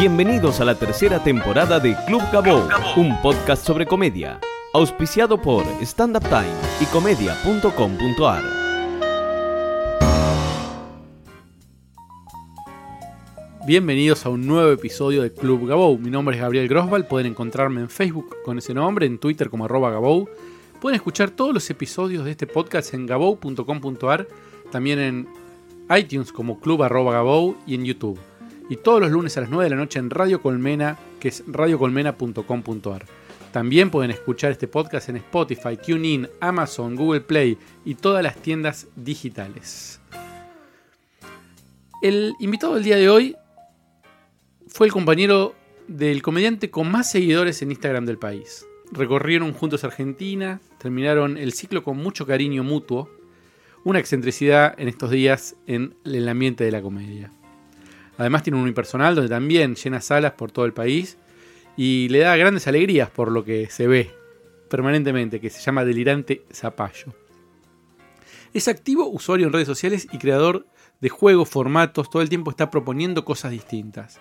[0.00, 2.66] Bienvenidos a la tercera temporada de Club Gabou,
[2.96, 4.40] un podcast sobre comedia,
[4.72, 8.42] auspiciado por Stand Up Time y comedia.com.ar.
[13.66, 15.98] Bienvenidos a un nuevo episodio de Club Gabou.
[15.98, 17.06] Mi nombre es Gabriel Grosval.
[17.06, 20.30] Pueden encontrarme en Facebook con ese nombre, en Twitter como arroba Gabou.
[20.80, 24.26] Pueden escuchar todos los episodios de este podcast en gabou.com.ar,
[24.72, 25.28] también en
[25.94, 27.22] iTunes como Club arroba
[27.66, 28.18] y en YouTube.
[28.70, 31.42] Y todos los lunes a las 9 de la noche en Radio Colmena, que es
[31.48, 33.04] radiocolmena.com.ar.
[33.52, 38.86] También pueden escuchar este podcast en Spotify, TuneIn, Amazon, Google Play y todas las tiendas
[38.94, 40.00] digitales.
[42.00, 43.36] El invitado del día de hoy
[44.68, 45.56] fue el compañero
[45.88, 48.64] del comediante con más seguidores en Instagram del país.
[48.92, 53.10] Recorrieron juntos Argentina, terminaron el ciclo con mucho cariño mutuo,
[53.82, 57.32] una excentricidad en estos días en el ambiente de la comedia.
[58.20, 61.16] Además tiene un unipersonal donde también llena salas por todo el país
[61.74, 64.10] y le da grandes alegrías por lo que se ve
[64.68, 67.14] permanentemente, que se llama Delirante Zapallo.
[68.52, 70.66] Es activo usuario en redes sociales y creador
[71.00, 74.20] de juegos, formatos, todo el tiempo está proponiendo cosas distintas.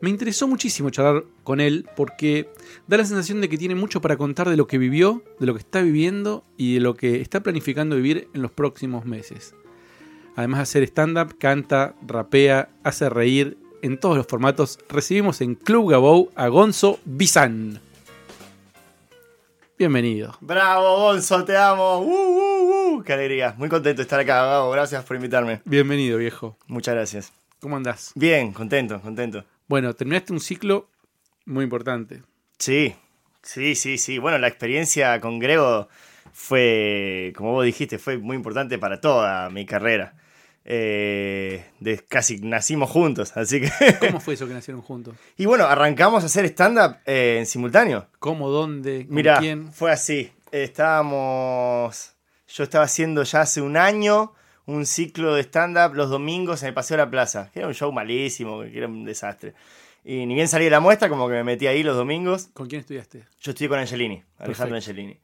[0.00, 2.48] Me interesó muchísimo charlar con él porque
[2.86, 5.52] da la sensación de que tiene mucho para contar de lo que vivió, de lo
[5.52, 9.54] que está viviendo y de lo que está planificando vivir en los próximos meses.
[10.34, 14.78] Además de hacer stand-up, canta, rapea, hace reír en todos los formatos.
[14.88, 17.80] Recibimos en Club Gabou a Gonzo Bizán.
[19.78, 20.34] Bienvenido.
[20.40, 21.98] Bravo, Gonzo, te amo.
[21.98, 23.02] Uh, uh, uh.
[23.02, 23.54] Qué alegría.
[23.58, 24.70] Muy contento de estar acá, Gabo.
[24.70, 25.60] Gracias por invitarme.
[25.66, 26.56] Bienvenido, viejo.
[26.66, 27.32] Muchas gracias.
[27.60, 28.12] ¿Cómo andás?
[28.14, 29.44] Bien, contento, contento.
[29.68, 30.88] Bueno, terminaste un ciclo
[31.44, 32.22] muy importante.
[32.58, 32.94] Sí,
[33.42, 34.16] sí, sí, sí.
[34.18, 35.88] Bueno, la experiencia con Grego
[36.32, 40.14] fue, como vos dijiste, fue muy importante para toda mi carrera.
[40.64, 43.70] Eh, de, casi nacimos juntos, así que...
[44.00, 45.14] ¿Cómo fue eso que nacieron juntos?
[45.36, 48.06] y bueno, arrancamos a hacer stand-up eh, en simultáneo.
[48.18, 48.48] ¿Cómo?
[48.48, 49.06] ¿Dónde?
[49.06, 49.72] ¿Con Mira, quién?
[49.72, 50.30] fue así.
[50.52, 52.12] Estábamos.
[52.48, 54.34] Yo estaba haciendo ya hace un año
[54.66, 57.50] un ciclo de stand-up los domingos en el Paseo de la Plaza.
[57.52, 59.54] Que era un show malísimo, que era un desastre.
[60.04, 62.48] Y ni bien salí de la muestra, como que me metí ahí los domingos.
[62.52, 63.24] ¿Con quién estudiaste?
[63.40, 64.74] Yo estoy con Angelini, Alejandro Perfecto.
[64.74, 65.18] Angelini.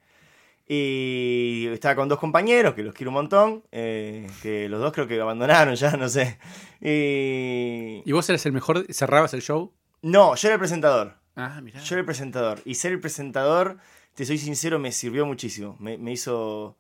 [0.71, 5.09] Y estaba con dos compañeros, que los quiero un montón, eh, que los dos creo
[5.09, 6.39] que abandonaron ya, no sé.
[6.81, 8.03] Y...
[8.05, 8.85] ¿Y vos eras el mejor?
[8.93, 9.73] ¿Cerrabas el show?
[10.03, 11.15] No, yo era el presentador.
[11.37, 11.81] Ah, mirá.
[11.81, 12.61] Yo era el presentador.
[12.67, 13.79] Y ser el presentador,
[14.15, 15.77] te soy sincero, me sirvió muchísimo.
[15.81, 16.77] Me, me hizo,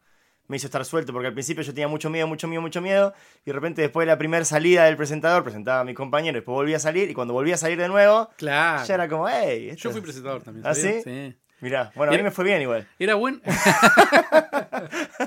[0.48, 3.14] me hizo estar suelto, porque al principio yo tenía mucho miedo, mucho miedo, mucho miedo.
[3.44, 6.54] Y de repente, después de la primera salida del presentador, presentaba a mi compañero, después
[6.54, 7.08] volvía a salir.
[7.10, 8.84] Y cuando volvía a salir de nuevo, Claro.
[8.84, 9.72] ya era como, hey.
[9.76, 10.66] Yo fui presentador también.
[10.66, 11.34] ¿Ah, sí?
[11.60, 12.86] Mirá, bueno, a mí Era- me fue bien igual.
[12.98, 13.40] Era bueno.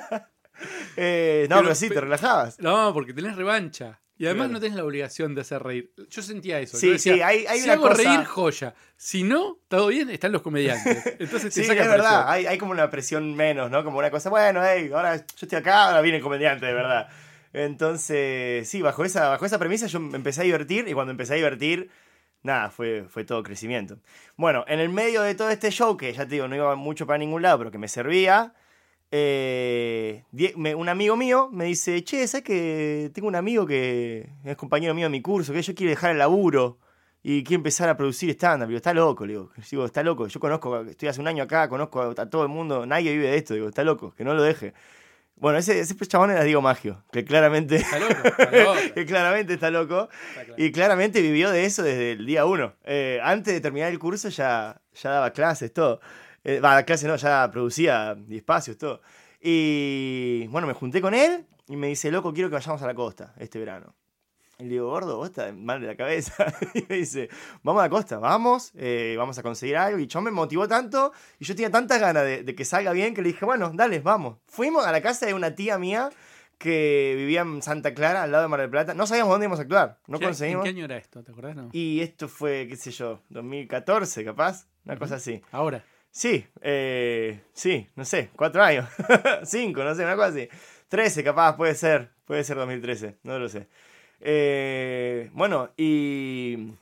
[0.96, 2.59] Eh, no, Pero- pero, sí, te relajabas.
[2.59, 4.00] no, porque tenés revancha.
[4.18, 4.53] Y además Claro.
[4.53, 5.92] no tenés la obligación de hacer reír.
[6.09, 6.78] Yo sentía eso.
[6.78, 8.75] Sí, decía, sí, hay- hay si una hago cosa- reír, joya.
[8.96, 11.16] Si no, todo bien, están los comediantes.
[11.19, 13.84] Entonces te Sí, saca es verdad, hay, hay como una presión menos, ¿no?
[13.84, 17.08] Como una cosa, bueno, hey, ahora yo estoy acá, ahora viene el comediante, de verdad.
[17.53, 21.38] Entonces, sí, bajo esa, bajo esa premisa yo empecé a divertir y cuando empecé a
[21.38, 21.90] divertir,
[22.44, 23.97] nada, fue, fue todo crecimiento.
[24.38, 27.06] Bueno, en el medio de todo este show, que ya te digo, no iba mucho
[27.07, 28.53] para ningún lado, pero que me servía,
[29.12, 30.24] eh,
[30.56, 34.94] me- un amigo mío me dice, che, ¿sabes que tengo un amigo que es compañero
[34.94, 36.78] mío de mi curso, que yo quiere dejar el laburo?
[37.24, 38.68] y quiere empezar a producir stand-up.
[38.68, 40.25] Digo, está loco, le digo, digo, está loco.
[40.28, 43.38] Yo conozco, estoy hace un año acá, conozco a todo el mundo, nadie vive de
[43.38, 44.74] esto, digo, está loco, que no lo deje.
[45.41, 48.79] Bueno, ese, ese chabón era Diego Maggio, que claramente, Está loco, está loco.
[48.94, 50.63] que claramente está loco Está claro.
[50.63, 52.75] y claramente vivió de eso desde el día uno.
[52.85, 56.00] Eh, antes de terminar el curso ya, ya daba clases, todo.
[56.44, 59.01] Eh, Va, clases no, ya producía espacios, todo.
[59.41, 62.94] Y bueno, me junté con él y me dice, loco, quiero que vayamos a la
[62.94, 63.96] costa este verano.
[64.62, 66.46] Y le digo, gordo, vos estás mal de la cabeza.
[66.74, 67.30] y me dice,
[67.64, 70.00] vamos a la costa, vamos, eh, vamos a conseguir algo.
[70.00, 73.14] Y yo me motivó tanto y yo tenía tantas ganas de, de que salga bien
[73.14, 74.38] que le dije, bueno, dale, vamos.
[74.48, 76.10] Fuimos a la casa de una tía mía
[76.60, 78.94] que vivía en Santa Clara, al lado de Mar del Plata.
[78.94, 80.64] No sabíamos dónde íbamos a actuar, no ¿Qué- conseguimos.
[80.66, 81.24] ¿En qué año era esto?
[81.24, 81.56] ¿Te acordás?
[81.56, 81.70] No.
[81.74, 85.42] Y esto fue, qué sé yo, 2014 capaz, una cosa así.
[85.52, 85.84] Ahora.
[86.12, 88.86] Sí, eh, sí, no sé, cuatro años,
[89.46, 90.50] cinco, no sé, una cosa así.
[90.90, 93.68] Trece capaz, puede ser, puede ser 2013, no lo sé.
[94.23, 96.73] Eh, bueno, y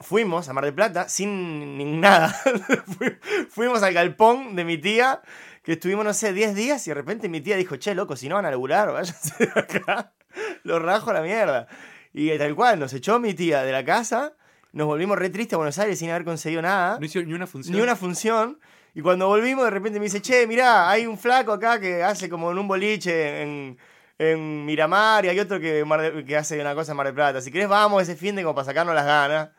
[0.00, 2.28] fuimos a Mar del Plata sin nada.
[2.86, 5.20] Fu- fuimos al galpón de mi tía,
[5.62, 8.28] que estuvimos, no sé, 10 días y de repente mi tía dijo, che, loco, si
[8.28, 10.12] no van a laburar, váyanse de acá.
[10.62, 11.66] Los rajo a la mierda.
[12.12, 14.34] Y tal cual, nos echó mi tía de la casa,
[14.72, 17.46] nos volvimos re tristes a Buenos Aires sin haber conseguido nada No hicieron ni una
[17.46, 17.76] función.
[17.76, 18.58] ni una función.
[18.94, 22.28] Y cuando volvimos, de repente me dice, che, mirá, hay un flaco acá que hace
[22.30, 23.76] como en un boliche en,
[24.18, 27.14] en Miramar y hay otro que, Mar de- que hace una cosa en Mar del
[27.14, 27.40] Plata.
[27.40, 29.50] Si querés, vamos ese fin de como para sacarnos las ganas.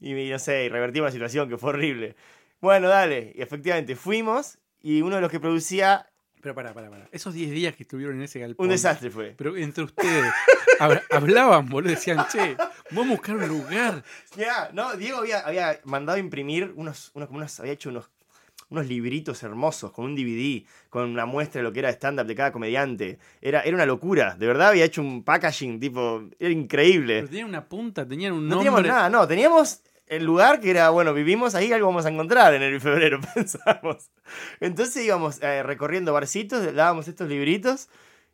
[0.00, 2.16] Y no sé, y revertimos la situación, que fue horrible.
[2.60, 3.32] Bueno, dale.
[3.36, 6.08] Y efectivamente fuimos y uno de los que producía,
[6.40, 7.08] Pero pará, pará, pará.
[7.12, 8.66] Esos 10 días que estuvieron en ese galpón.
[8.66, 9.34] un desastre fue.
[9.38, 10.32] Pero entre ustedes
[10.80, 11.90] hab- hablaban, boludo.
[11.90, 12.56] Decían, che,
[12.90, 14.02] vamos a buscar un lugar.
[14.36, 18.10] Ya, no, Diego había, había mandado imprimir unos, unos, había hecho unos,
[18.72, 22.34] unos libritos hermosos con un DVD, con una muestra de lo que era stand-up de
[22.34, 23.18] cada comediante.
[23.40, 27.16] Era, era una locura, de verdad había hecho un packaging, tipo, era increíble.
[27.20, 28.70] Pero tenían una punta, tenían un No nombre.
[28.72, 32.52] teníamos nada, no, teníamos el lugar que era, bueno, vivimos ahí, algo vamos a encontrar
[32.54, 34.10] en el febrero, pensamos.
[34.60, 37.88] Entonces íbamos eh, recorriendo barcitos, dábamos estos libritos,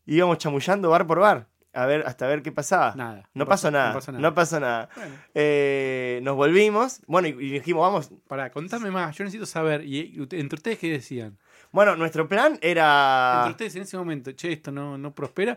[0.07, 1.47] íbamos chamullando bar por bar,
[1.83, 2.95] a ver, hasta ver qué pasaba.
[2.97, 3.29] Nada.
[3.35, 4.23] No pasó nada, No pasó nada.
[4.23, 4.89] no pasó nada.
[4.97, 8.11] Bueno, Eh, nos volvimos, bueno, y, y dijimos, vamos.
[8.27, 9.17] pará, contame más.
[9.17, 9.85] Yo necesito saber.
[9.85, 11.39] ¿Y entre ustedes qué decían?
[11.73, 13.37] Bueno, nuestro plan era.
[13.39, 15.57] Entre ustedes en ese momento, che, esto no, no prospera.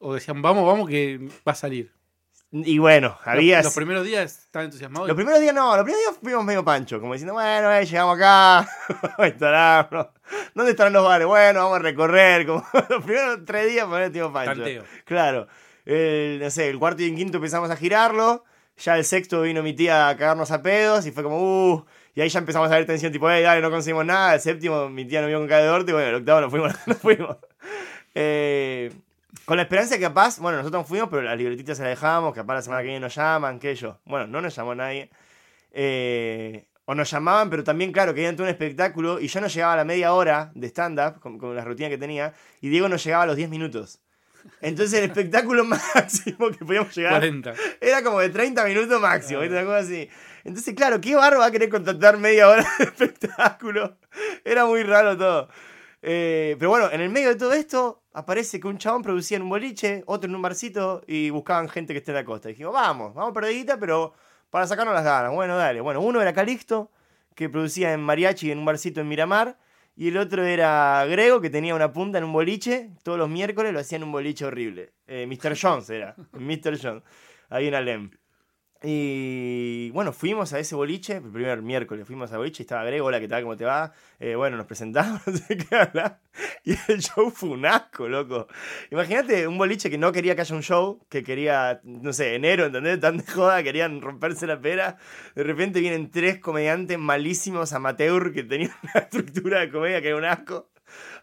[0.00, 1.92] O decían, vamos, vamos, que va a salir.
[2.56, 3.56] Y bueno, había.
[3.56, 5.08] Los, los primeros días estaban entusiasmados.
[5.08, 8.16] Los primeros días no, los primeros días fuimos medio pancho, como diciendo, bueno, eh, llegamos
[8.16, 8.68] acá,
[9.02, 10.06] vamos a instalarnos.
[10.54, 11.26] ¿Dónde están los bares?
[11.26, 12.46] Bueno, vamos a recorrer.
[12.46, 14.54] Como los primeros tres días poner tipo pancho.
[14.54, 14.84] Tanteo.
[15.04, 15.48] Claro.
[15.84, 18.44] El, no sé, el cuarto y el quinto empezamos a girarlo.
[18.76, 21.84] Ya el sexto vino mi tía a cagarnos a pedos y fue como, uh.
[22.14, 24.34] Y ahí ya empezamos a ver tensión, tipo, hey, dale, no conseguimos nada.
[24.34, 26.50] El séptimo, mi tía no vio con cara de orto y bueno, el octavo nos
[26.52, 26.72] fuimos.
[26.86, 27.36] Nos fuimos.
[28.14, 28.92] Eh,
[29.44, 31.90] con la esperanza de que capaz, bueno, nosotros nos fuimos, pero las libretitas se las
[31.90, 33.98] dejamos, que capaz la semana que viene nos llaman, que yo.
[34.04, 35.10] Bueno, no nos llamó nadie.
[35.72, 39.72] Eh, o nos llamaban, pero también, claro, querían todo un espectáculo y yo no llegaba
[39.72, 42.96] a la media hora de stand-up, con, con la rutina que tenía, y Diego no
[42.96, 44.00] llegaba a los 10 minutos.
[44.60, 45.64] Entonces el espectáculo
[45.94, 47.54] máximo que podíamos llegar 40.
[47.80, 49.56] era como de 30 minutos máximo, ¿viste?
[49.56, 50.08] Una cosa así.
[50.44, 53.96] Entonces, claro, ¿qué barro va a querer contratar media hora de espectáculo?
[54.44, 55.48] Era muy raro todo.
[56.02, 59.42] Eh, pero bueno, en el medio de todo esto aparece que un chabón producía en
[59.42, 62.48] un boliche, otro en un barcito y buscaban gente que esté en la costa.
[62.48, 64.14] dijimos, vamos, vamos perdidita, pero
[64.50, 65.32] para sacarnos las ganas.
[65.32, 65.80] Bueno, dale.
[65.80, 66.90] Bueno, uno era Calixto,
[67.34, 69.58] que producía en mariachi en un barcito en Miramar.
[69.96, 72.90] Y el otro era Grego, que tenía una punta en un boliche.
[73.02, 74.92] Todos los miércoles lo hacía en un boliche horrible.
[75.06, 75.56] Eh, Mr.
[75.60, 76.14] Jones era.
[76.32, 76.78] Mr.
[76.80, 77.02] Jones.
[77.48, 78.10] Ahí en Alem.
[78.86, 83.06] Y bueno, fuimos a ese boliche, el primer miércoles fuimos a boliche, y estaba Grego,
[83.06, 83.42] hola, ¿qué tal?
[83.42, 83.94] ¿Cómo te va?
[84.20, 86.20] Eh, bueno, nos presentamos, no sé qué hablar.
[86.64, 88.46] Y el show fue un asco, loco.
[88.90, 92.66] Imagínate un boliche que no quería que haya un show, que quería, no sé, enero,
[92.66, 93.00] ¿entendés?
[93.00, 94.98] Tan de joda, querían romperse la pera.
[95.34, 100.16] De repente vienen tres comediantes malísimos, amateur, que tenían una estructura de comedia que era
[100.18, 100.70] un asco,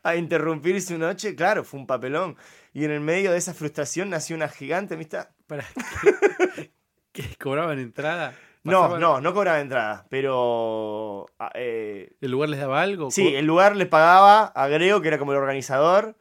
[0.02, 1.36] a interrumpir su noche.
[1.36, 2.38] Claro, fue un papelón.
[2.74, 5.30] Y en el medio de esa frustración nació una gigante amistad.
[5.46, 5.64] Para
[6.56, 6.72] que,
[7.12, 8.34] que cobraban entrada.
[8.64, 11.26] No, no, no cobraba entrada, pero...
[11.40, 13.10] ah, eh, ¿El lugar les daba algo?
[13.10, 16.16] sí, el lugar le pagaba a Grego, que era como el organizador,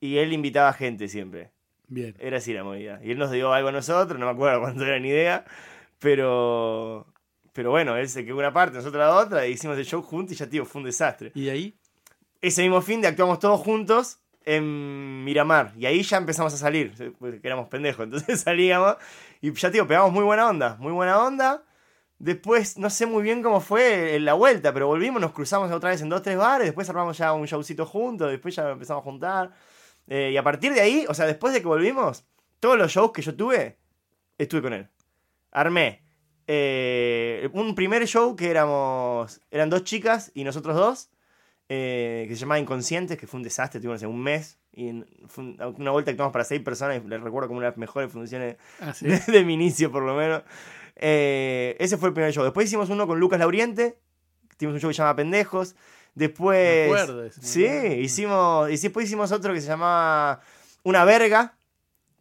[0.00, 1.52] y él invitaba gente siempre.
[1.86, 2.16] Bien.
[2.18, 2.98] Era así la movida.
[3.04, 5.44] Y él nos dio algo a nosotros, no me acuerdo cuánto era ni idea,
[5.98, 7.06] pero...
[7.52, 10.32] Pero bueno, él se quedó una parte, nosotros la otra, y hicimos el show juntos
[10.32, 11.30] y ya, tío, fue un desastre.
[11.36, 11.78] ¿Y ahí?
[12.40, 15.72] Ese mismo fin de actuamos todos juntos en Miramar.
[15.76, 18.04] Y ahí ya empezamos a salir, porque éramos pendejos.
[18.04, 18.96] Entonces salíamos
[19.40, 21.64] y ya, tío, pegamos muy buena onda, muy buena onda.
[22.18, 26.00] Después, no sé muy bien cómo fue la vuelta, pero volvimos, nos cruzamos otra vez
[26.00, 29.52] en dos, tres bares, después armamos ya un showcito juntos, después ya empezamos a juntar.
[30.06, 32.24] Eh, y a partir de ahí, o sea, después de que volvimos,
[32.60, 33.78] todos los shows que yo tuve,
[34.38, 34.88] estuve con él.
[35.50, 36.04] Armé
[36.46, 41.10] eh, un primer show que éramos, eran dos chicas y nosotros dos,
[41.68, 44.58] eh, que se llamaba Inconscientes, que fue un desastre, tuvimos un mes.
[44.72, 47.70] Y fue una vuelta que tomamos para seis personas, y les recuerdo como una de
[47.72, 49.06] las mejores funciones Ah, sí.
[49.08, 50.42] de, de mi inicio, por lo menos.
[50.96, 52.44] Eh, ese fue el primer show.
[52.44, 53.98] Después hicimos uno con Lucas Lauriente,
[54.56, 55.74] tuvimos un show que se llama Pendejos.
[56.14, 56.88] Después.
[56.90, 57.94] Me acuerdo me sí, acuerdo.
[57.96, 58.68] hicimos.
[58.70, 60.40] Y después hicimos otro que se llamaba
[60.84, 61.56] Una Verga.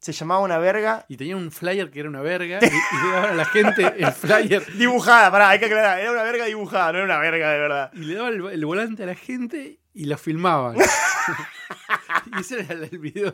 [0.03, 1.05] Se llamaba Una Verga.
[1.07, 2.59] Y tenía un flyer que era una verga.
[2.61, 4.65] Y, y le daban a la gente el flyer.
[4.77, 5.97] Dibujada, pará, hay que aclarar.
[5.97, 7.91] Era una verga dibujada, no era una verga de verdad.
[7.93, 10.75] Y le daban el, el volante a la gente y lo filmaban.
[12.37, 13.33] y ese era el video.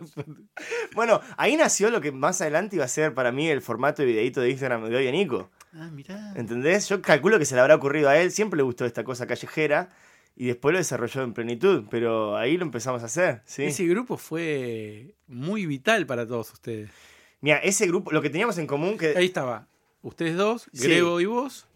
[0.93, 4.07] Bueno, ahí nació lo que más adelante iba a ser para mí el formato de
[4.07, 5.49] videíto de Instagram de hoy a Nico.
[5.73, 6.33] Ah, mirá.
[6.35, 6.87] ¿Entendés?
[6.87, 9.89] Yo calculo que se le habrá ocurrido a él, siempre le gustó esta cosa callejera
[10.39, 13.65] y después lo desarrolló en plenitud, pero ahí lo empezamos a hacer, ¿sí?
[13.65, 16.89] Ese grupo fue muy vital para todos ustedes.
[17.41, 19.67] Mira, ese grupo, lo que teníamos en común, que Ahí estaba.
[20.01, 20.87] Ustedes dos, Sí.
[20.87, 21.67] Grego y vos.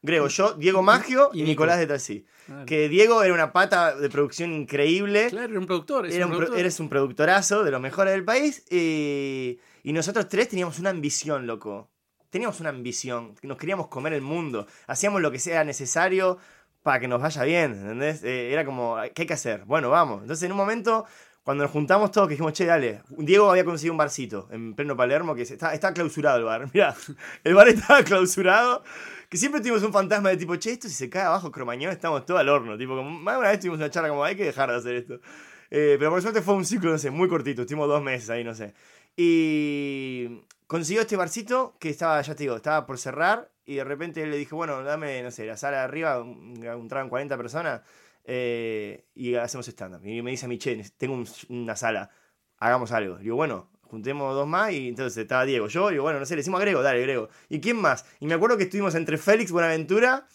[0.00, 1.50] Grego, yo, Diego Maggio y, y Nico.
[1.64, 2.24] Nicolás de Tassi.
[2.46, 2.66] Claro.
[2.66, 5.28] Que Diego era una pata de producción increíble.
[5.30, 6.06] Claro, era un productor.
[6.06, 8.64] Era un pro- eres un productorazo de los mejores del país.
[8.70, 11.88] Y, y nosotros tres teníamos una ambición, loco.
[12.30, 13.34] Teníamos una ambición.
[13.42, 14.66] Nos queríamos comer el mundo.
[14.86, 16.38] Hacíamos lo que sea necesario
[16.84, 17.72] para que nos vaya bien.
[17.72, 18.22] ¿Entendés?
[18.22, 19.64] Eh, era como, ¿qué hay que hacer?
[19.64, 20.20] Bueno, vamos.
[20.20, 21.06] Entonces, en un momento,
[21.42, 23.00] cuando nos juntamos todos, que dijimos, che, dale.
[23.08, 26.68] Diego había conseguido un barcito en pleno Palermo que está, está clausurado el bar.
[26.74, 26.94] Mirá,
[27.42, 28.84] el bar estaba clausurado.
[29.30, 32.26] que siempre tuvimos un fantasma de tipo, che, esto si se cae abajo Cromañón estamos
[32.26, 32.76] todos al horno.
[32.76, 35.20] Tipo, como, más una vez tuvimos una charla como, hay que dejar de hacer esto.
[35.70, 37.62] Eh, pero por suerte fue un ciclo, no sé, muy cortito.
[37.62, 38.74] Estuvimos dos meses ahí, no sé.
[39.16, 43.53] Y consiguió este barcito que estaba, ya te digo, estaba por cerrar.
[43.66, 46.24] Y de repente le dije, bueno, dame, no sé, la sala de arriba,
[46.62, 47.80] entraban 40 personas.
[48.26, 50.04] eh, y hacemos stand-up.
[50.06, 52.08] Y me dice a mi che, tengo un- una sala,
[52.58, 53.18] hagamos algo.
[53.18, 54.72] Digo, bueno, juntemos dos más.
[54.72, 57.28] Y entonces estaba Diego, yo, digo, bueno, no sé, le decimos a Grego, dale, Grego.
[57.50, 58.06] ¿Y quién más?
[58.20, 60.26] Y me acuerdo que estuvimos entre Félix Buenaventura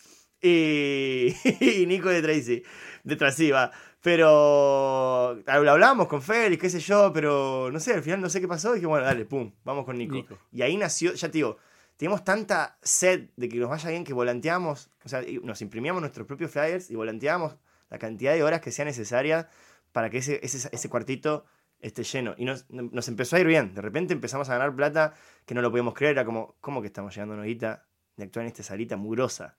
[0.42, 2.64] y, y Nico de Tracy.
[3.04, 3.72] De Tracy, va.
[4.02, 8.40] Pero lo hablábamos con Félix, qué sé yo, pero no sé, al final no sé
[8.40, 8.72] qué pasó.
[8.74, 10.14] Y dije, bueno, dale, pum, vamos con Nico.
[10.16, 10.38] Nico.
[10.52, 11.58] Y ahí nació, ya te digo,
[12.00, 16.26] teníamos tanta sed de que nos vaya bien que volanteamos, o sea, nos imprimíamos nuestros
[16.26, 17.58] propios flyers y volanteábamos
[17.90, 19.50] la cantidad de horas que sea necesaria
[19.92, 21.44] para que ese, ese, ese cuartito
[21.82, 22.36] esté lleno.
[22.38, 23.74] Y nos, nos empezó a ir bien.
[23.74, 25.14] De repente empezamos a ganar plata
[25.46, 26.14] que no lo podíamos creer.
[26.14, 29.56] Era como, ¿cómo que estamos llegando a una guita de actuar en esta salita mugrosa?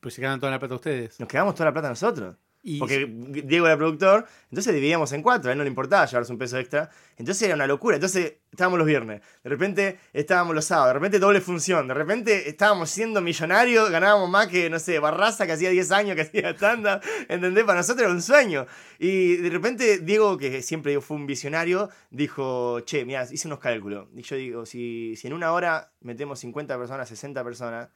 [0.00, 1.20] Pues se ganan toda la plata ustedes.
[1.20, 2.36] Nos quedamos toda la plata nosotros.
[2.62, 6.30] Y Porque Diego era productor, entonces dividíamos en cuatro, a él no le importaba llevarse
[6.30, 6.90] un peso extra.
[7.16, 7.96] Entonces era una locura.
[7.96, 12.48] Entonces estábamos los viernes, de repente estábamos los sábados, de repente doble función, de repente
[12.50, 16.50] estábamos siendo millonarios, ganábamos más que, no sé, Barraza que hacía 10 años que hacía
[16.50, 17.64] stand ¿entendés?
[17.64, 18.66] Para nosotros era un sueño.
[18.98, 24.08] Y de repente Diego, que siempre fue un visionario, dijo, che, mira, hice unos cálculos.
[24.14, 27.88] Y yo digo, si, si en una hora metemos 50 personas, 60 personas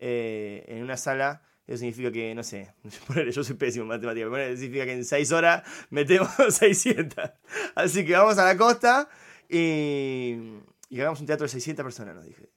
[0.00, 2.72] eh, en una sala, eso significa que, no sé,
[3.32, 7.30] yo soy pésimo en matemáticas, ponele, significa que en 6 horas metemos 600.
[7.74, 9.10] Así que vamos a la costa
[9.50, 10.34] y,
[10.88, 12.48] y hagamos un teatro de 600 personas, nos dije.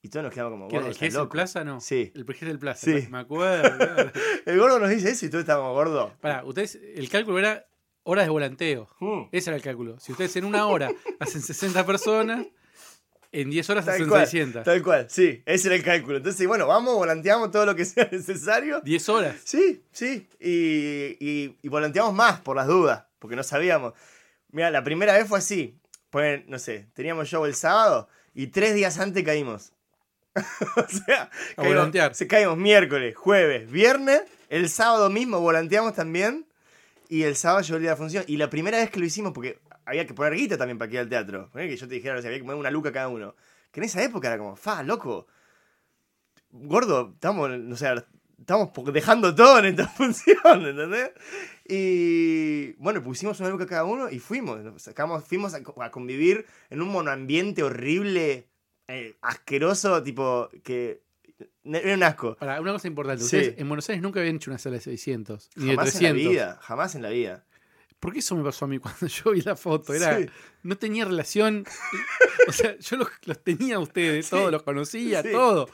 [0.00, 0.86] Y todos nos quedamos como, ¿qué era?
[0.86, 1.28] gordo, ¿El loco.
[1.28, 1.80] Plaza no?
[1.80, 2.12] Sí.
[2.14, 2.86] El del Plaza.
[2.86, 3.08] Sí.
[3.10, 3.76] Me acuerdo.
[3.76, 4.12] claro.
[4.46, 6.12] El gordo nos dice eso y todos estábamos gordos.
[6.20, 7.66] Pará, ustedes, el cálculo era
[8.04, 8.88] horas de volanteo.
[9.00, 9.22] Mm.
[9.32, 9.98] Ese era el cálculo.
[9.98, 12.46] Si ustedes en una hora hacen 60 personas,
[13.32, 14.64] en 10 horas Tal hacen cual, 600.
[14.64, 16.16] tal cual, sí, ese era el cálculo.
[16.16, 18.80] Entonces, bueno, vamos, volanteamos todo lo que sea necesario.
[18.80, 19.36] 10 horas.
[19.44, 20.28] Sí, sí.
[20.40, 23.94] Y, y, y volanteamos más por las dudas, porque no sabíamos.
[24.50, 25.78] Mira, la primera vez fue así.
[26.10, 29.72] Pues, no sé, teníamos show el sábado y tres días antes caímos.
[30.34, 32.14] o sea, A caímos, volantear.
[32.14, 34.22] se caímos miércoles, jueves, viernes.
[34.48, 36.46] El sábado mismo volanteamos también.
[37.08, 38.24] Y el sábado llegó el día de la función.
[38.26, 39.58] Y la primera vez que lo hicimos, porque
[39.90, 41.50] había que poner guita también para ir al teatro.
[41.50, 43.34] Poner que yo te dijera, o sea, había que poner una luca cada uno.
[43.70, 45.26] Que en esa época era como, fa, loco.
[46.52, 48.04] Gordo, estamos, o sea,
[48.38, 51.10] estamos dejando todo en esta función, ¿entendés?
[51.68, 54.60] Y bueno, pusimos una luca cada uno y fuimos.
[54.82, 58.48] Sacamos, fuimos a, a convivir en un monoambiente horrible,
[58.88, 61.02] eh, asqueroso, tipo, que
[61.64, 62.36] era un asco.
[62.36, 63.36] Para una cosa importante, Sí.
[63.36, 66.02] ustedes en Buenos Aires nunca habían hecho una sala de 600, ni de Jamás en
[66.02, 66.32] la 300.
[66.32, 67.44] vida, jamás en la vida.
[68.00, 69.92] ¿Por qué eso me pasó a mí cuando yo vi la foto?
[69.94, 70.26] Era, Sí.
[70.62, 71.64] No tenía relación.
[72.48, 74.30] o sea, yo los, los tenía a ustedes, Sí.
[74.30, 75.30] todos los conocía, Sí.
[75.32, 75.68] todo.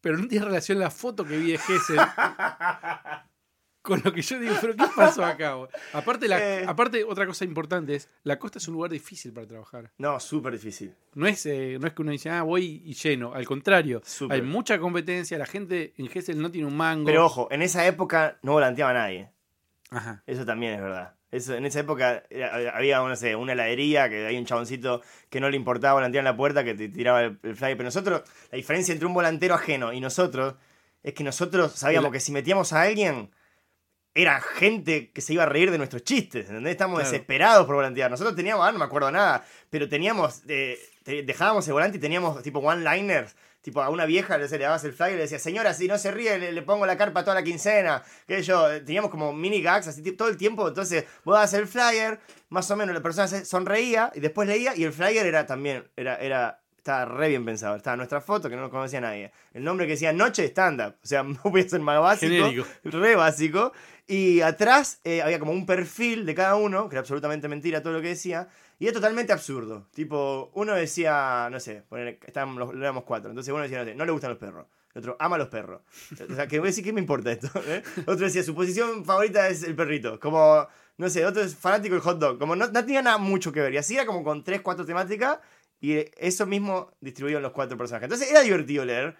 [0.00, 1.98] Pero no tenía relación la foto que vi de Gessel
[3.82, 5.56] con lo que yo digo, pero ¿qué pasó acá?
[5.94, 6.64] Aparte, la, Eh.
[6.66, 9.90] aparte, otra cosa importante es, la costa es un lugar difícil para trabajar.
[9.98, 10.94] No, súper difícil.
[11.14, 13.32] No es, eh, no es que uno dice, ah, voy y lleno.
[13.34, 17.06] Al contrario, hay mucha competencia, la gente en Gessel no tiene un mango.
[17.06, 19.30] Pero ojo, en esa época no volanteaba nadie.
[19.90, 20.22] Ajá.
[20.26, 21.14] Eso también es verdad.
[21.30, 25.40] Eso, en esa época era- había, no sé, una heladería que hay un chaboncito que
[25.40, 27.76] no le importaba volantear en la puerta que te tiraba el, el flyer.
[27.76, 30.54] Pero nosotros, la diferencia entre un volantero ajeno y nosotros
[31.02, 33.30] es que nosotros sabíamos El- que si metíamos a alguien,
[34.14, 36.48] era gente que se iba a reír de nuestros chistes.
[36.48, 36.72] ¿Entendés?
[36.72, 37.10] Estamos Claro.
[37.10, 38.10] desesperados por volantear.
[38.10, 42.00] Nosotros teníamos, ah, no me acuerdo nada, pero teníamos, eh, te- dejábamos el volante y
[42.00, 43.36] teníamos tipo one-liners.
[43.62, 45.98] Tipo, a una vieja le, le dabas el flyer y le decía, señora, si no
[45.98, 48.02] se ríe, le, le pongo la carpa toda la quincena.
[48.26, 50.66] Que yo, teníamos como mini gags así todo el tiempo.
[50.68, 54.74] Entonces, vos dabas el flyer, más o menos la persona se sonreía y después leía
[54.74, 57.76] y el flyer era también, era, era, estaba re bien pensado.
[57.76, 59.30] Estaba nuestra foto que no nos conocía nadie.
[59.52, 60.96] El nombre que decía Noche Stand-Up.
[61.02, 62.32] O sea, no voy a ser más básico.
[62.32, 62.66] Genérico.
[62.84, 63.72] Re básico.
[64.06, 67.92] Y atrás eh, había como un perfil de cada uno, que era absolutamente mentira todo
[67.92, 68.48] lo que decía.
[68.80, 69.88] Y era totalmente absurdo.
[69.92, 73.28] Tipo, uno decía, no sé, poner, estaban los, éramos cuatro.
[73.28, 74.66] Entonces uno decía, no sé, no le gustan los perros.
[74.94, 75.82] El otro, ama los perros.
[76.30, 77.50] O sea, que voy a decir, ¿qué me importa esto?
[77.66, 77.82] ¿Eh?
[78.06, 80.18] Otro decía, su posición favorita es el perrito.
[80.18, 82.38] Como, no sé, otro es fanático del hot dog.
[82.38, 83.74] Como no, no tenía nada mucho que ver.
[83.74, 85.40] Y así era como con tres, cuatro temáticas.
[85.78, 88.04] Y eso mismo distribuido en los cuatro personajes.
[88.04, 89.14] Entonces era divertido leer.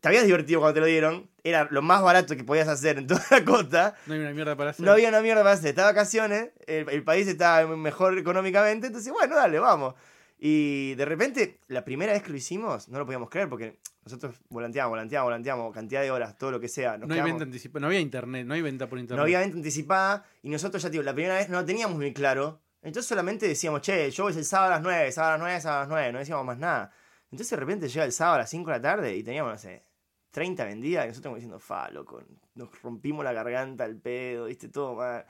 [0.00, 1.28] Te habías divertido cuando te lo dieron.
[1.42, 3.94] Era lo más barato que podías hacer en toda la costa.
[4.06, 4.84] No hay una mierda para hacer.
[4.84, 5.70] No había una mierda para hacer.
[5.70, 9.94] Estaba vacaciones, el, el país estaba mejor económicamente, entonces, bueno, dale, vamos.
[10.42, 14.36] Y de repente, la primera vez que lo hicimos, no lo podíamos creer porque nosotros
[14.48, 16.96] volanteábamos, volanteábamos, volanteábamos, cantidad de horas, todo lo que sea.
[16.96, 19.18] nos no, hay venta anticipada, no había internet, no hay venta por internet.
[19.18, 22.14] no había venta anticipada y nosotros ya, tío, la primera vez no lo teníamos muy
[22.14, 22.58] claro.
[22.82, 25.40] Entonces solamente decíamos, che, el show es el sábado a las 9, sábado a las
[25.42, 26.92] 9, sábado a las 9, no decíamos más nada.
[27.30, 29.58] Entonces de repente llega el sábado a las 5 de la tarde y teníamos, no
[29.58, 29.84] sé,
[30.30, 32.22] 30 vendidas y nosotros como diciendo, fa, loco,
[32.54, 35.26] nos rompimos la garganta, el pedo, viste, todo mal.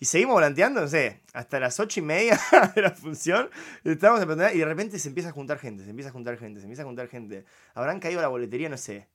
[0.00, 2.38] Y seguimos volanteando, no sé, hasta las ocho y media
[2.74, 3.48] de la función.
[3.84, 6.60] Estábamos en y de repente se empieza a juntar gente, se empieza a juntar gente,
[6.60, 7.44] se empieza a juntar gente.
[7.74, 9.08] Habrán caído a la boletería, no sé,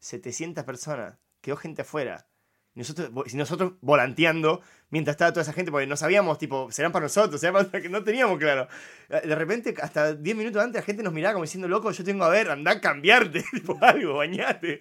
[0.00, 1.18] 700 personas.
[1.40, 2.26] Quedó gente afuera.
[2.74, 7.40] Nosotros, nosotros volanteando mientras estaba toda esa gente, porque no sabíamos, tipo, serán para nosotros,
[7.40, 8.68] serán para que no teníamos claro.
[9.08, 12.24] De repente, hasta 10 minutos antes, la gente nos miraba como diciendo, loco, yo tengo
[12.24, 14.80] a ver, andá a cambiarte, tipo, algo, bañate.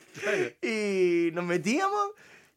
[0.61, 2.11] Y nos metíamos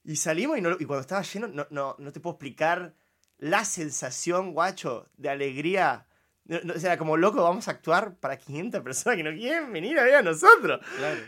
[0.05, 2.95] y salimos y, no, y cuando estaba lleno, no, no, no te puedo explicar
[3.39, 6.07] la sensación, guacho, de alegría.
[6.49, 10.05] o sea, como loco, vamos a actuar para 500 personas que no quieren venir a
[10.05, 10.81] ver a nosotros.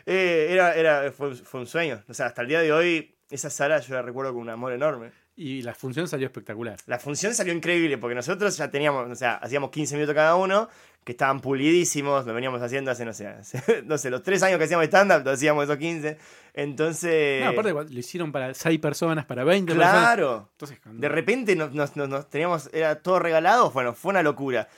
[0.04, 2.04] Eh, era, era, fue, fue, un sueño.
[2.08, 4.72] O sea, hasta el día de hoy, esa sala yo la recuerdo con un amor
[4.72, 5.12] enorme.
[5.38, 6.78] Y la función salió espectacular.
[6.86, 10.68] La función salió increíble porque nosotros ya teníamos, o sea, hacíamos 15 minutos cada uno,
[11.04, 13.34] que estaban pulidísimos, lo veníamos haciendo hace, no sé,
[13.84, 16.16] no sé, los tres años que hacíamos stand-up, lo hacíamos esos 15.
[16.54, 17.44] Entonces.
[17.44, 19.82] No, aparte lo hicieron para 6 personas, para 20 claro.
[19.84, 20.14] personas.
[20.14, 20.48] Claro.
[20.52, 24.68] Entonces, de repente nos, teníamos, era todo regalado, bueno, fue una locura.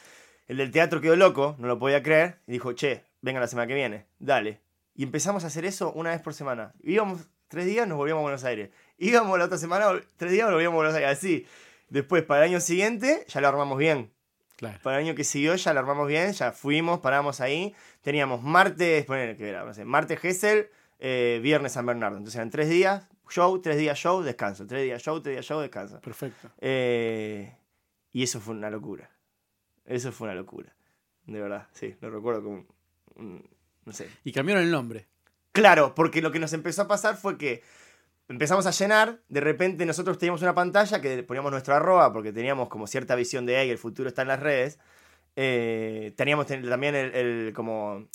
[0.48, 3.68] El del teatro quedó loco, no lo podía creer, y dijo, che, venga la semana
[3.68, 4.60] que viene, dale.
[4.94, 6.72] Y empezamos a hacer eso una vez por semana.
[6.82, 8.70] Íbamos tres días, nos volvíamos a Buenos Aires.
[8.98, 9.86] Íbamos la otra semana,
[10.16, 11.10] tres días, nos volvíamos a Buenos Aires.
[11.10, 11.46] Así.
[11.88, 14.12] Después, para el año siguiente, ya lo armamos bien.
[14.56, 14.78] Claro.
[14.82, 17.74] Para el año que siguió ya lo armamos bien, ya fuimos, paramos ahí.
[18.02, 22.16] Teníamos martes, poner que era, no sé, martes Gessel, eh, viernes San Bernardo.
[22.16, 24.66] Entonces eran tres días, show, tres días show, descanso.
[24.66, 26.00] Tres días show, tres días show, descanso.
[26.00, 26.50] Perfecto.
[26.60, 27.54] Eh,
[28.12, 29.08] y eso fue una locura.
[29.84, 30.74] Eso fue una locura.
[31.24, 32.66] De verdad, sí, lo recuerdo como.
[33.16, 34.08] no sé.
[34.24, 35.06] Y cambiaron el nombre.
[35.58, 37.64] Claro, porque lo que nos empezó a pasar fue que
[38.28, 42.68] empezamos a llenar, de repente nosotros teníamos una pantalla que poníamos nuestro arroba, porque teníamos
[42.68, 44.78] como cierta visión de, ahí el futuro está en las redes.
[45.34, 48.06] Eh, teníamos también el, como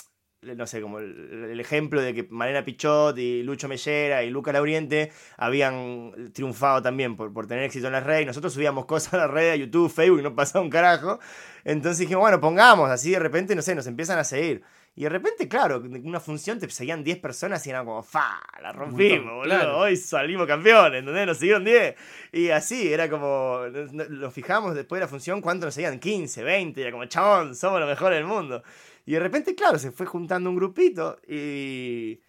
[0.41, 5.12] no sé, como el, ejemplo de que Malena Pichot y Lucho Mellera y Luca Lauriente
[5.35, 8.25] habían triunfado también por, por tener éxito en las redes.
[8.25, 11.19] Nosotros subíamos cosas a las redes, a YouTube, Facebook, no pasaba un carajo.
[11.65, 14.63] Entonces dijimos, bueno, pongamos, así de repente, no sé, nos empiezan a seguir.
[14.95, 18.39] Y de repente, claro, en una función te seguían 10 personas y eran como, fa,
[18.62, 21.25] la rompimos, boludo, hoy salimos campeones, ¿entendés?
[21.25, 21.95] Nos siguieron 10.
[22.32, 23.62] Y así, era como,
[24.10, 25.99] lo fijamos después de la función, ¿cuánto nos seguían?
[25.99, 28.62] 15, 20, y era como, chabón, somos los mejores del mundo.
[29.06, 32.21] Y de repente, claro, se fue juntando un grupito y...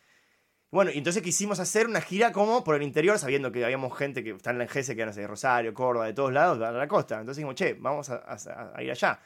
[0.71, 4.25] Bueno, y entonces quisimos hacer una gira como por el interior, sabiendo que habíamos gente
[4.25, 6.89] que está en la que no sé, de Rosario, Córdoba, de todos lados, de la
[6.89, 7.21] costa.
[7.21, 9.21] Entonces dijimos, che, vamos a ir allá.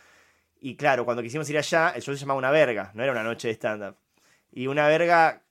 [0.61, 3.23] Y claro, cuando quisimos ir allá, el show se llamaba Una Verga, no era una
[3.23, 3.97] noche de stand-up.
[4.53, 5.43] Y Una Verga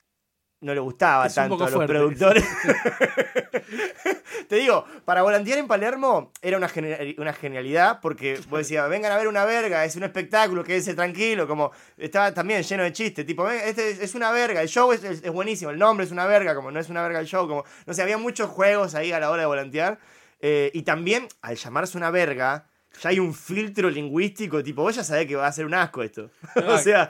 [0.59, 2.43] no le gustaba tanto a los productores.
[4.49, 6.69] Te digo, para volantear en Palermo era una,
[7.17, 11.47] una genialidad porque vos decías, vengan a ver una verga, es un espectáculo, quédense tranquilo,
[11.47, 15.69] como estaba también lleno de chistes, tipo, este es, una verga, el show es, buenísimo,
[15.69, 18.01] el nombre es una verga, como no es una verga el show, como, no sé,
[18.01, 19.99] había muchos juegos ahí a la hora de volantear.
[20.39, 22.67] Eh, y también, al llamarse una verga,
[23.01, 26.03] ya hay un filtro lingüístico, tipo, vos ya sabés que va a ser un asco
[26.03, 26.29] esto.
[26.55, 27.09] o sea,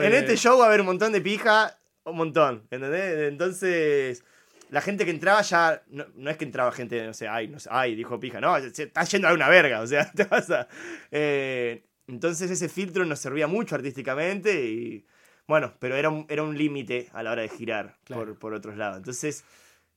[0.00, 3.28] en este show va a haber un montón de pija, un montón, ¿entendés?
[3.28, 4.24] Entonces,
[4.70, 7.68] la gente que entraba ya, no, es que entraba gente, no sé, ay, no sé,
[7.72, 10.68] ay, dijo pija, no, está yendo a una verga, o sea, te pasa.
[11.10, 15.06] Eh, entonces ese filtro nos servía mucho artísticamente y,
[15.46, 18.76] bueno, pero era un, era un límite a la hora de girar por, por otros
[18.76, 18.98] lados.
[18.98, 19.44] Entonces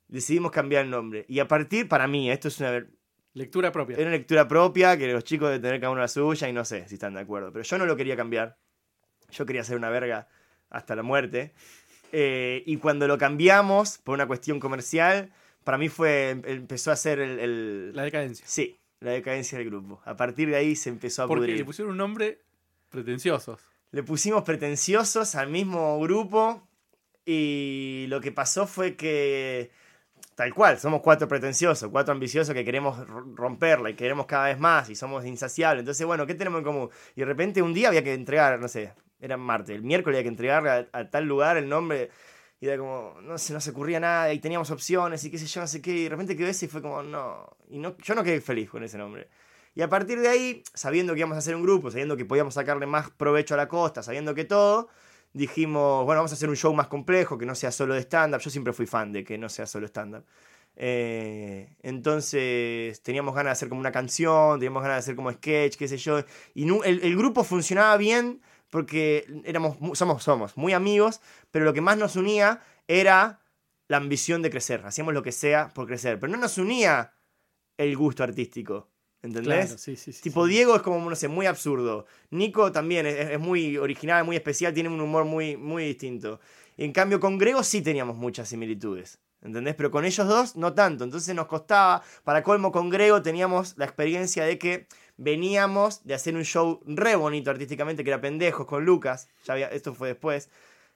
[0.08, 1.26] decidimos cambiar el nombre.
[1.28, 2.86] Y a partir, para mí, esto es una
[3.38, 3.96] Lectura propia.
[3.96, 6.66] Era una lectura propia, que los chicos de tener cada uno la suya y no
[6.66, 7.52] sé si están de acuerdo.
[7.54, 8.58] Pero yo no lo quería cambiar.
[9.30, 10.28] Yo quería ser una verga
[10.72, 11.54] hasta la muerte.
[12.12, 15.32] Eh, y cuando lo cambiamos por una cuestión comercial,
[15.64, 18.44] para mí fue empezó a ser el, La decadencia.
[18.48, 20.02] Sí, la decadencia del grupo.
[20.06, 22.42] A partir de ahí se empezó a Porque le pusieron un nombre
[22.90, 23.62] pretenciosos.
[23.92, 26.68] Le pusimos pretenciosos al mismo grupo
[27.24, 29.70] y lo que pasó fue que
[30.38, 32.96] Tal cual, somos cuatro pretenciosos, cuatro ambiciosos que queremos
[33.34, 35.80] romperla y queremos cada vez más y somos insaciables.
[35.80, 36.90] Entonces, bueno, ¿qué tenemos en común?
[37.16, 40.26] Y de repente un día había que entregar, no sé, era martes, el miércoles había
[40.26, 42.12] que entregarle a, tal lugar el nombre
[42.60, 45.48] y era como, no sé, no se ocurría nada y teníamos opciones y qué sé
[45.48, 45.92] yo, no sé qué.
[45.92, 47.58] Y de repente quedó ese y fue como, no.
[47.72, 49.30] Y no, yo no quedé feliz con ese nombre.
[49.74, 52.54] Y a partir de ahí, sabiendo que íbamos a hacer un grupo, sabiendo que podíamos
[52.54, 54.90] sacarle más provecho a la costa, sabiendo que todo
[55.38, 58.42] dijimos, bueno, vamos a hacer un show más complejo, que no sea solo de stand-up.
[58.42, 60.26] Yo siempre fui fan de que no sea solo stand-up.
[60.76, 65.78] Eh, entonces teníamos ganas de hacer como una canción, teníamos ganas de hacer como sketch,
[65.78, 66.24] qué sé yo.
[66.54, 71.22] Y el, grupo funcionaba bien porque éramos, somos, somos muy amigos,
[71.52, 73.42] pero lo que más nos unía era
[73.88, 74.86] la ambición de crecer.
[74.86, 77.14] Hacíamos lo que sea por crecer, pero no nos unía
[77.78, 78.90] el gusto artístico.
[79.24, 79.76] ¿Entendés?
[79.78, 82.06] sí, sí, sí, tipo Diego es como, no sé, muy absurdo.
[82.30, 86.40] Nico también es, muy original, muy especial, tiene un humor muy, muy distinto.
[86.78, 89.20] En cambio, con Grego sí teníamos muchas similitudes.
[89.42, 89.76] ¿Entendés?
[89.76, 91.04] Pero con ellos dos no tanto.
[91.04, 96.36] Entonces nos costaba, para colmo con Grego teníamos la experiencia de que veníamos de hacer
[96.36, 99.30] un show re bonito artísticamente, que era Pendejos, con Lucas.
[99.46, 100.50] Ya había, esto fue después.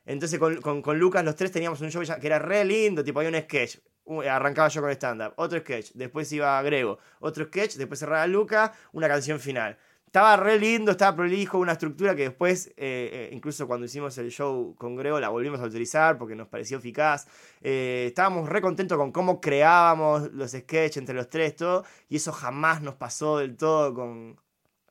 [0.06, 3.20] Entonces con, con- con Lucas los tres teníamos un show que era re lindo, tipo
[3.20, 3.78] había un sketch.
[4.12, 8.72] Un- Arrancaba yo con stand-up, otro sketch, después iba Grego, otro sketch, después cerraba Lucas,
[8.92, 9.78] una canción final.
[10.06, 14.30] Estaba re lindo, estaba prolijo, una estructura que después, eh, eh, incluso cuando hicimos el
[14.30, 17.26] show con Grego, la volvimos a utilizar porque nos pareció eficaz.
[17.62, 22.34] Eh, estábamos re contentos con cómo creábamos los sketches entre los tres, todo, y eso
[22.34, 24.36] jamás nos pasó del todo con,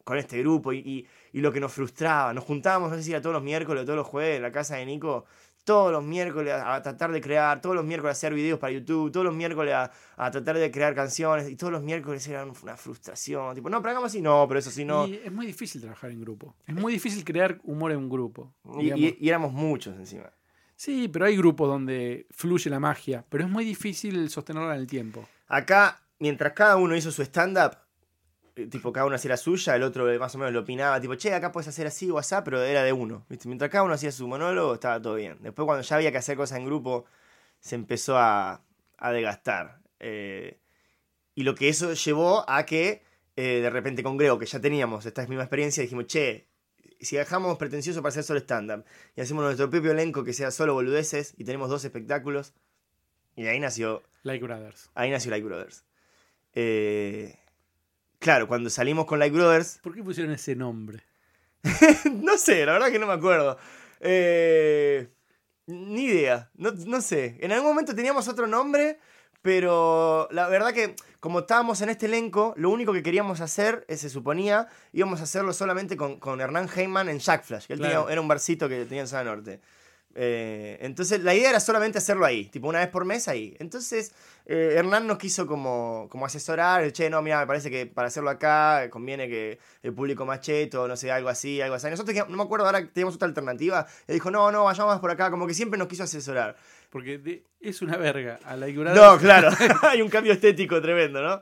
[0.04, 0.72] con este grupo.
[0.72, 3.42] Y, y- y lo que nos frustraba, nos juntábamos, no sé si era todos los
[3.42, 5.26] miércoles o todos los jueves en la casa de Nico,
[5.70, 9.12] todos los miércoles a, tratar de crear, todos los miércoles a hacer videos para YouTube,
[9.12, 12.76] todos los miércoles a, a tratar de crear canciones, y todos los miércoles eran una
[12.76, 13.54] frustración.
[13.54, 15.06] Tipo, no, pero hagamos así, no, pero eso sí, no.
[15.06, 16.56] Y es muy difícil trabajar en grupo.
[16.66, 18.52] Es muy difícil crear humor en un grupo.
[18.78, 19.00] Y, digamos.
[19.04, 20.30] y- y éramos muchos encima.
[20.74, 24.87] Sí, pero hay grupos donde fluye la magia, pero es muy difícil sostenerla en el
[24.88, 25.28] tiempo.
[25.46, 27.76] Acá, mientras cada uno hizo su stand-up,
[28.68, 31.14] tipo cada uno hacía la suya, el otro eh, más o menos lo opinaba, tipo,
[31.14, 33.25] che, acá puedes hacer así o así, pero era de uno.
[33.29, 33.49] ¿viste?
[33.49, 35.38] Mientras cada uno hacía su monólogo, estaba todo bien.
[35.40, 37.05] Después, cuando ya había que hacer cosas en grupo,
[37.61, 38.62] se empezó a,
[38.99, 39.81] a desgastar.
[39.99, 40.59] Eh,
[41.35, 43.03] y lo que eso llevó a que,
[43.37, 46.49] eh, de repente, con Grego, que ya teníamos esta misma experiencia, dijimos, che,
[47.01, 48.85] si dejamos pretencioso para hacer solo stand-up
[49.16, 52.55] y hacemos nuestro propio elenco que sea solo boludeces y tenemos dos espectáculos,
[53.37, 54.90] y ahí nació Like Brothers.
[54.94, 55.85] Ahí nació Like Brothers.
[56.53, 57.38] Eh,
[58.20, 61.02] claro, cuando salimos con Like Brothers, ¿Por qué pusieron ese nombre?
[62.12, 63.59] no sé, la verdad que no me acuerdo.
[64.00, 65.09] Eh,
[65.66, 67.37] ni idea, no, no sé.
[67.40, 68.98] En algún momento teníamos otro nombre,
[69.42, 73.96] pero la verdad que como estábamos en este elenco, lo único que queríamos hacer, eh,
[73.98, 77.78] se suponía, íbamos a hacerlo solamente con, con Hernán Heyman en Jack Flash, que él
[77.80, 78.00] Claro.
[78.02, 79.61] tenía- era un barcito que tenía en Zona Norte.
[80.14, 83.57] Eh, entonces la idea era solamente hacerlo ahí, tipo una vez por mes ahí.
[83.61, 84.12] Entonces
[84.46, 88.31] eh, Hernán nos quiso como, como asesorar, che, no, mira, me parece que para hacerlo
[88.31, 91.88] acá eh, conviene que el público más cheto, no sé, algo así, algo así.
[91.88, 95.01] Nosotros, no me acuerdo ahora que teníamos otra alternativa, él dijo, no, no, vayamos más
[95.01, 96.57] por acá, como que siempre nos quiso asesorar.
[96.90, 98.40] Porque de- es una verga.
[98.44, 98.94] A Brothers.
[98.96, 99.51] No, claro,
[99.83, 101.40] hay un cambio estético tremendo, ¿no?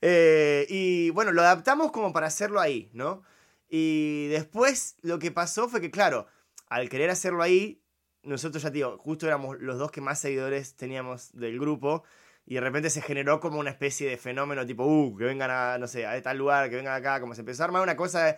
[0.00, 3.22] Eh, y bueno, lo adaptamos como para hacerlo ahí, ¿no?
[3.68, 6.26] Y después lo que pasó fue que, claro,
[6.68, 7.82] al querer hacerlo ahí,
[8.26, 12.04] nosotros ya digo, justo éramos los dos que más seguidores teníamos del grupo.
[12.44, 15.78] Y de repente se generó como una especie de fenómeno tipo, uh, que vengan a,
[15.78, 18.36] no sé, a tal lugar, que vengan acá, como se empezó a armar una cosa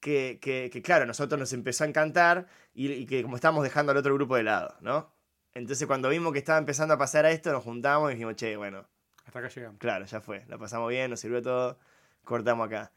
[0.00, 3.64] que, que, que, claro, a nosotros nos empezó a encantar y, y que como estábamos
[3.64, 5.10] dejando al otro grupo de lado, ¿no?
[5.54, 8.56] Entonces cuando vimos que estaba empezando a pasar a esto, nos juntamos y dijimos, che,
[8.56, 8.86] bueno,
[9.24, 9.78] Hasta acá llegamos.
[9.78, 11.78] claro, ya fue, la pasamos bien, nos sirvió todo,
[12.24, 12.92] cortamos acá.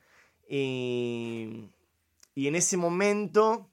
[0.50, 1.70] Y,
[2.36, 3.70] y en ese momento,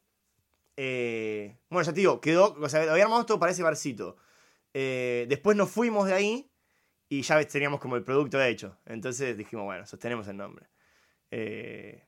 [0.77, 4.17] eh, bueno, ya te digo, quedó, o sea, había armado todo para ese barcito.
[4.75, 6.51] Eh, después nos fuimos de ahí
[7.09, 8.79] y ya teníamos como el producto hecho.
[8.85, 10.69] Entonces dijimos, bueno, sostenemos el nombre.
[11.31, 12.07] Eh,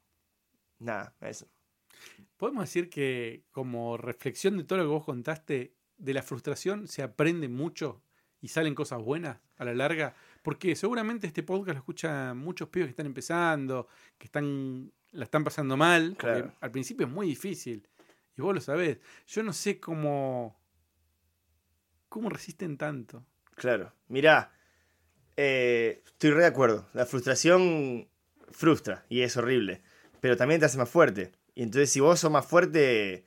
[0.78, 1.48] nada, eso.
[2.36, 7.02] Podemos decir que, como reflexión de todo lo que vos contaste, de la frustración se
[7.02, 8.02] aprende mucho
[8.40, 10.14] y salen cosas buenas a la larga.
[10.42, 15.42] Porque seguramente este podcast lo escuchan muchos pibes que están empezando, que están la están
[15.42, 16.16] pasando mal.
[16.16, 16.52] Claro.
[16.60, 17.88] Al principio es muy difícil.
[18.38, 18.98] Y vos lo sabés.
[19.26, 20.56] Yo no sé cómo.
[22.08, 23.26] ¿Cómo resisten tanto?
[23.56, 24.52] Claro, mirá,
[25.36, 26.88] eh, estoy re de acuerdo.
[26.94, 28.08] La frustración
[28.50, 29.82] frustra y es horrible,
[30.20, 31.32] pero también te hace más fuerte.
[31.54, 33.24] Y entonces si vos sos más fuerte,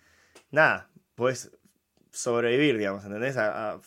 [0.50, 1.52] nada, podés
[2.10, 3.36] sobrevivir, digamos, ¿entendés?
[3.38, 3.80] A,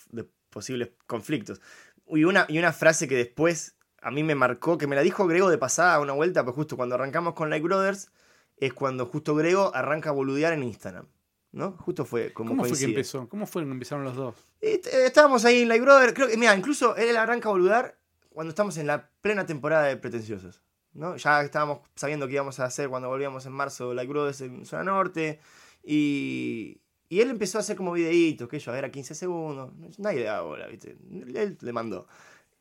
[0.51, 1.61] posibles conflictos.
[2.07, 5.27] Y una, y una frase que después a mí me marcó, que me la dijo
[5.27, 8.11] Grego de pasada una vuelta, pues justo cuando arrancamos con Like Brothers,
[8.59, 11.07] es cuando justo Grego arranca a boludear en Instagram.
[11.55, 11.71] ¿No?
[11.79, 13.29] Justo fue como ¿Cómo fue que empezó?
[13.29, 14.35] ¿Cómo fue que empezaron los dos?
[14.61, 16.13] Y, eh, estábamos ahí en Like Brother.
[16.13, 17.97] Creo que, mira, incluso él arranca a boludar
[18.31, 20.61] cuando estamos en la plena temporada de Pretenciosos.
[20.95, 21.17] ¿no?
[21.17, 24.83] Ya estábamos sabiendo qué íbamos a hacer cuando volvíamos en marzo Like Brothers en Zona
[24.83, 25.39] Norte.
[25.85, 29.71] Y, y él empezó a hacer como videitos, que yo, era 15 segundos.
[29.99, 30.97] Nadie le daba bola, ¿viste?
[31.09, 32.09] Él le mandó.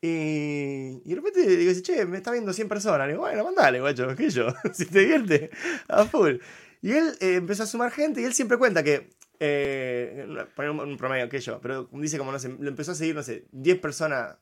[0.00, 3.08] Y, y de repente digo, che, me está viendo 100 personas.
[3.08, 5.50] Le digo, bueno, mandale, guacho, que yo, si te divierte,
[5.88, 6.36] a full.
[6.84, 9.08] Y él eh, empezó a sumar gente y él siempre cuenta que,
[9.40, 12.94] eh, poner un, un promedio, que yo, pero dice como, no sé, lo empezó a
[12.94, 14.36] seguir, no sé, 10 personas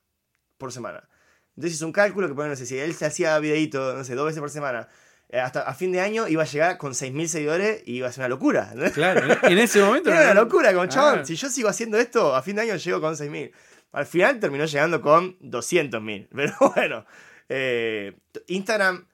[0.58, 1.08] por semana.
[1.54, 4.16] Entonces hizo un cálculo que pone, no sé, si él se hacía videito, no sé,
[4.16, 4.88] dos veces por semana,
[5.28, 8.12] eh, hasta a fin de año iba a llegar con 6.000 seguidores y iba a
[8.12, 8.64] ser una locura.
[8.72, 8.92] ¿entendés?
[8.92, 10.10] Claro, en ese momento.
[10.10, 10.88] Era una locura, como Ah.
[10.88, 13.52] chabón, si yo sigo haciendo esto, a fin de año llego con 6.000.
[13.92, 16.26] Al final terminó llegando con 200.000.
[16.34, 17.06] Pero bueno,
[17.48, 18.16] eh,
[18.48, 19.06] Instagram,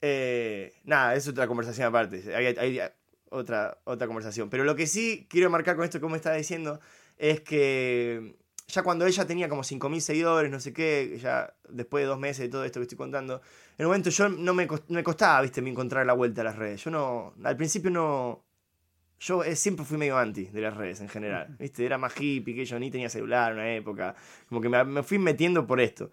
[0.00, 2.34] eh, nada, es otra conversación aparte.
[2.34, 2.80] Hay, hay
[3.30, 4.50] otra, otra conversación.
[4.50, 6.80] Pero lo que sí quiero marcar con esto, como estaba diciendo,
[7.16, 8.36] es que
[8.68, 12.40] ya cuando ella tenía como 5.000 seguidores, no sé qué, ya después de dos meses
[12.40, 13.40] de todo esto que estoy contando,
[13.78, 16.56] en un momento yo no me, me costaba, viste, me encontrar la vuelta a las
[16.56, 16.84] redes.
[16.84, 18.44] Yo no, al principio no,
[19.18, 22.54] yo eh, siempre fui medio anti de las redes en general, viste, era más hippie
[22.54, 24.14] que yo, ni tenía celular en una época,
[24.48, 26.10] como que me, me fui metiendo por esto.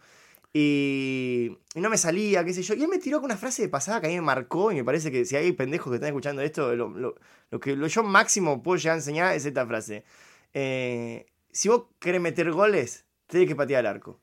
[0.58, 2.76] Y, no me salía, qué sé yo.
[2.76, 4.76] Y él me tiró con una frase de pasada que a mí me marcó y
[4.76, 7.16] me parece que si hay pendejos que están escuchando esto, lo, lo,
[7.52, 10.06] lo que lo yo máximo puedo llegar a enseñar es esta frase.
[10.54, 14.22] Eh, si vos querés meter goles, tenés que patear el arco.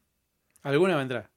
[0.63, 1.29] Alguna va a entrar.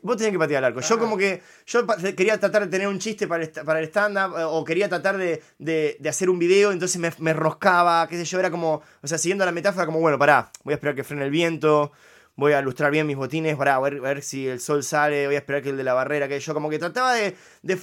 [0.00, 0.80] Vos tenés que patear el arco.
[0.80, 4.32] Yo como que, yo quería tratar de tener un chiste para el, para el stand-up
[4.46, 8.24] o quería tratar de, de, de, hacer un video, entonces me, me roscaba, qué sé
[8.24, 11.02] yo, era como, o sea, siguiendo la metáfora, como, bueno, pará, voy a esperar que
[11.02, 11.90] frene el viento,
[12.36, 15.38] voy a ilustrar bien mis botines, para ver, ver si el sol sale, voy a
[15.38, 17.76] esperar que el de la barrera, que yo como que trataba de, de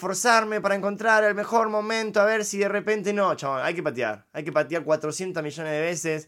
[0.62, 4.26] para encontrar el mejor momento, a ver si de repente no, chaval, hay que patear,
[4.34, 6.28] hay que patear 400 millones de veces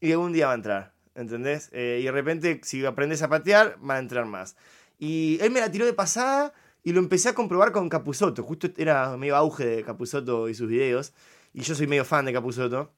[0.00, 1.68] y algún día va a entrar, ¿entendés?
[1.72, 4.56] Eh, y de repente, si aprendes a patear, van a entrar más.
[4.98, 6.52] Y él me la tiró de pasada
[6.82, 8.42] y lo empecé a comprobar con Capuzoto.
[8.42, 11.12] Justo era medio auge de Capuzoto y sus videos.
[11.52, 12.92] Y yo soy medio fan de Capuzoto.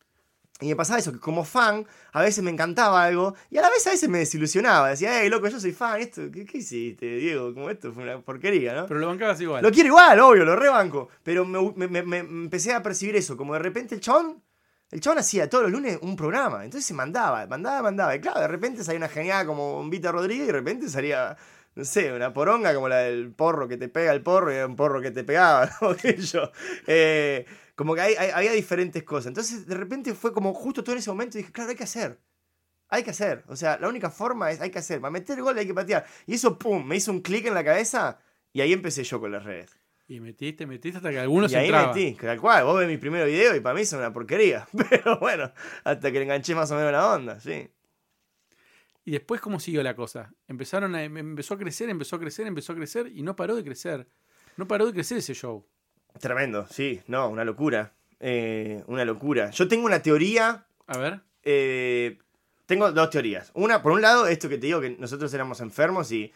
[0.60, 3.70] Y me pasaba eso, que como fan, a veces me encantaba algo, y a la
[3.70, 4.90] vez a veces me desilusionaba.
[4.90, 7.52] Decía, hey, loco, yo soy fan, esto, ¿qué, qué hiciste, Diego?
[7.52, 8.86] Como esto fue una porquería, ¿no?
[8.86, 9.62] Pero lo bancabas igual.
[9.62, 11.08] Lo quiero igual, obvio, lo rebanco.
[11.22, 14.42] Pero me, me, me, me empecé a percibir eso, como de repente el chabón
[14.94, 18.14] el chabón hacía todos los lunes un programa, entonces se mandaba, mandaba, mandaba.
[18.14, 21.36] Y claro, de repente salía una genial como un Vita Rodríguez y de repente salía,
[21.74, 24.66] no sé, una poronga como la del porro que te pega el porro y era
[24.66, 25.96] un porro que te pegaba, ¿no?
[25.96, 26.52] yo.
[26.86, 29.26] Eh, como que hay, hay, había diferentes cosas.
[29.26, 31.84] Entonces de repente fue como justo todo en ese momento y dije, claro, hay que
[31.84, 32.20] hacer.
[32.88, 33.44] Hay que hacer.
[33.48, 35.00] O sea, la única forma es hay que hacer.
[35.00, 36.04] Para meter gol hay que patear.
[36.26, 38.18] Y eso, pum, me hizo un clic en la cabeza
[38.52, 39.76] y ahí empecé yo con las redes.
[40.06, 42.64] Y metiste, metiste hasta que algunos y ahí metí, tal cual.
[42.64, 44.68] Vos ves mi primer video y para mí son una porquería.
[44.90, 45.50] Pero bueno,
[45.82, 47.68] hasta que le enganché más o menos la onda, sí.
[49.06, 50.32] Y después, ¿cómo siguió la cosa?
[50.46, 53.64] Empezaron a, empezó a crecer, empezó a crecer, empezó a crecer y no paró de
[53.64, 54.06] crecer.
[54.56, 55.66] No paró de crecer ese show.
[56.20, 57.92] Tremendo, sí, no, una locura.
[58.20, 59.50] Eh, una locura.
[59.50, 60.66] Yo tengo una teoría.
[60.86, 61.20] A ver.
[61.42, 62.18] Eh,
[62.66, 63.50] tengo dos teorías.
[63.54, 66.32] Una, por un lado, esto que te digo, que nosotros éramos enfermos y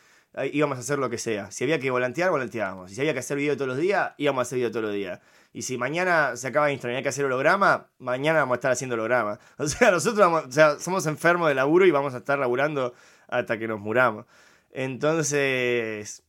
[0.52, 1.50] íbamos a hacer lo que sea.
[1.50, 2.90] Si había que volantear, volanteábamos.
[2.90, 5.20] Si había que hacer video todos los días, íbamos a hacer video todos los días.
[5.52, 8.72] Y si mañana se acaba Instagram y hay que hacer holograma, mañana vamos a estar
[8.72, 9.38] haciendo holograma.
[9.58, 12.94] O sea, nosotros vamos, o sea, somos enfermos de laburo y vamos a estar laburando
[13.28, 14.26] hasta que nos muramos.
[14.70, 16.22] Entonces,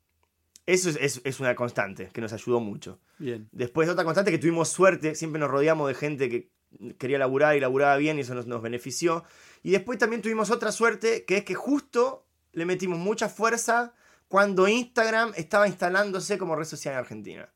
[0.74, 3.00] eso es, es, es una constante que nos ayudó mucho.
[3.18, 3.50] Bien.
[3.52, 6.52] Después, otra constante que tuvimos suerte, siempre nos rodeamos de gente que
[6.98, 9.24] quería laburar y laburaba bien y eso nos, nos benefició.
[9.64, 13.94] Y después también tuvimos otra suerte, que es que justo le metimos mucha fuerza
[14.28, 17.50] cuando Instagram estaba instalándose como red social en Argentina.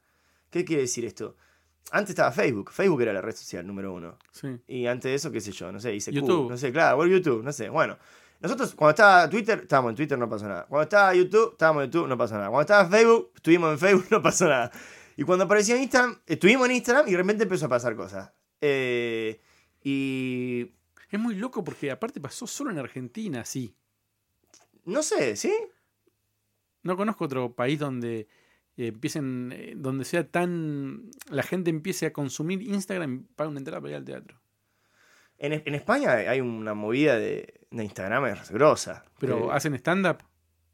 [0.50, 1.36] ¿Qué quiere decir esto?
[1.92, 2.72] Antes estaba Facebook.
[2.72, 4.18] Facebook era la red social número uno.
[4.32, 4.48] Sí.
[4.68, 6.50] Y antes de eso, qué sé yo, no sé, ICQ, YouTube.
[6.50, 7.70] no sé, claro, bueno, YouTube, no sé.
[7.70, 7.98] Bueno,
[8.44, 10.66] nosotros cuando estaba Twitter, estábamos en Twitter, no pasó nada.
[10.66, 12.50] Cuando estaba YouTube, estábamos en YouTube, no pasó nada.
[12.50, 14.70] Cuando estaba Facebook, estuvimos en Facebook, no pasó nada.
[15.16, 18.34] Y cuando apareció en Instagram, estuvimos en Instagram y de repente empezó a pasar cosas.
[18.60, 19.40] Eh,
[19.82, 20.74] y
[21.10, 23.78] Es muy loco porque aparte pasó solo en Argentina, sí.
[24.84, 25.54] no sé, ¿sí?
[26.82, 28.28] No conozco otro país donde
[28.76, 31.12] eh, empiecen, eh, donde sea tan.
[31.30, 34.42] la gente empiece a consumir Instagram y pague una entrada para ir al teatro.
[35.38, 39.04] En, en España hay una movida de, de Instagram es grosa.
[39.20, 40.18] Pero Que hacen stand-up.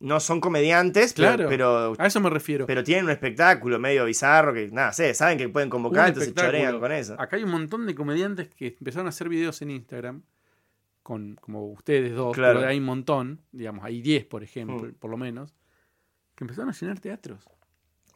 [0.02, 1.48] no son comediantes, Claro.
[1.50, 2.66] pero, A eso me refiero.
[2.66, 6.34] pero tienen un espectáculo medio bizarro que, nada, sé, saben que pueden convocar, Un entonces
[6.34, 7.16] chorean con eso.
[7.20, 10.22] Acá hay un montón de comediantes que empezaron a hacer videos en Instagram,
[11.04, 12.60] con como ustedes dos, Claro.
[12.60, 14.94] pero hay un montón, digamos, hay 10 por ejemplo, Mm.
[14.94, 15.54] por lo menos,
[16.36, 17.44] que empezaron a llenar teatros.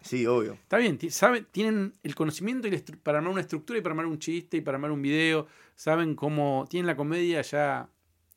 [0.01, 0.53] Sí, obvio.
[0.53, 4.19] Está bien, saben, tienen el conocimiento y para armar una estructura y para armar un
[4.19, 7.87] chiste y para armar un video, saben cómo tienen la comedia ya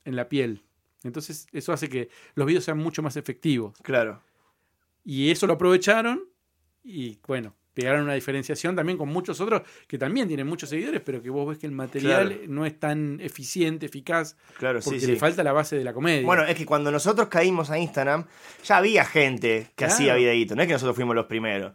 [0.07, 0.63] en la piel.
[1.05, 3.77] Entonces eso hace que los videos sean mucho más efectivos.
[3.83, 4.23] Claro.
[5.05, 6.25] Y eso lo aprovecharon
[6.83, 11.23] y bueno, pegaron una diferenciación también con muchos otros que también tienen muchos seguidores, pero
[11.23, 12.43] que vos ves que el material Claro.
[12.49, 15.19] no es tan eficiente, eficaz, Claro, porque sí, le sí.
[15.19, 16.25] falta la base de la comedia.
[16.27, 18.25] Bueno, es que cuando nosotros caímos a Instagram,
[18.65, 19.93] ya había gente que Claro.
[19.93, 20.57] hacía videitos.
[20.57, 21.73] No es que nosotros fuimos los primeros.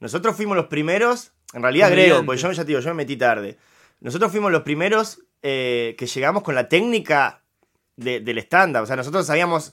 [0.00, 2.12] Nosotros fuimos los primeros, en realidad Comediantes.
[2.14, 3.56] Grego, porque yo ya te digo, yo me metí tarde.
[4.00, 7.42] Nosotros fuimos los primeros eh, que llegamos con la técnica
[7.98, 8.82] de- del estándar.
[8.82, 9.72] O sea, nosotros sabíamos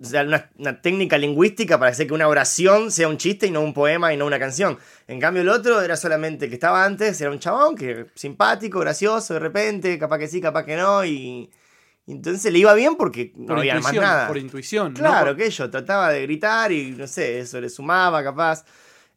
[0.00, 3.52] o sea, una, una técnica lingüística para hacer que una oración sea un chiste y
[3.52, 4.76] no un poema y no una canción.
[5.06, 9.34] En cambio, el otro era solamente que estaba antes, era un chabón que simpático, gracioso,
[9.34, 11.48] de repente, capaz que sí, capaz que no, y,
[12.04, 14.26] y entonces le iba bien porque no por había más nada.
[14.26, 14.92] por intuición.
[14.92, 14.98] ¿no?
[14.98, 18.64] Claro, que yo trataba de gritar y no sé, eso le sumaba capaz.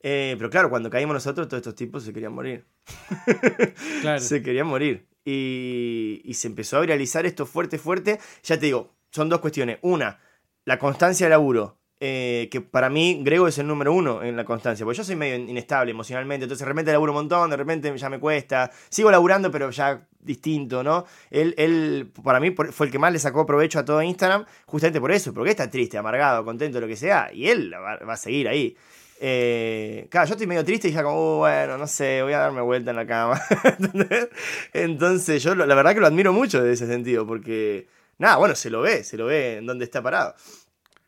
[0.04, 2.64] Eh, pero claro, cuando caímos nosotros, todos estos tipos se querían morir.
[4.02, 4.20] claro.
[4.20, 5.08] Se querían morir.
[5.26, 8.20] Y, se empezó a viralizar esto fuerte, fuerte.
[8.44, 9.80] Ya te digo, son dos cuestiones.
[9.82, 10.20] Una,
[10.66, 11.80] la constancia de laburo.
[12.00, 15.16] eh, que para mí Grego es el número uno en la constancia, porque yo soy
[15.16, 19.10] medio inestable emocionalmente, entonces de repente laburo un montón, de repente ya me cuesta, sigo
[19.10, 21.06] laburando pero ya distinto, ¿no?
[21.32, 25.00] Él, él para mí fue el que más le sacó provecho a todo Instagram, justamente
[25.00, 28.50] por eso, porque está triste, amargado, contento, lo que sea, y él va a seguir
[28.50, 28.76] ahí.
[29.20, 32.40] Eh, claro, yo estoy medio triste y ya como, "Uh, bueno, no sé, voy a
[32.40, 33.42] darme vuelta en la cama.
[34.74, 38.70] Entonces yo la verdad que lo admiro mucho en ese sentido, porque, nada, bueno, se
[38.70, 40.36] lo ve, se lo ve en donde está parado.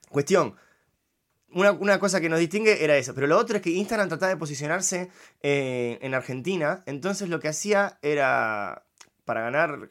[0.10, 0.56] Cuestión,
[1.52, 4.30] una, una cosa que nos distingue era eso, pero lo otro es que Instagram trataba
[4.30, 5.10] de posicionarse
[5.41, 8.86] eh, en Argentina, entonces lo que hacía era,
[9.26, 9.89] para ganar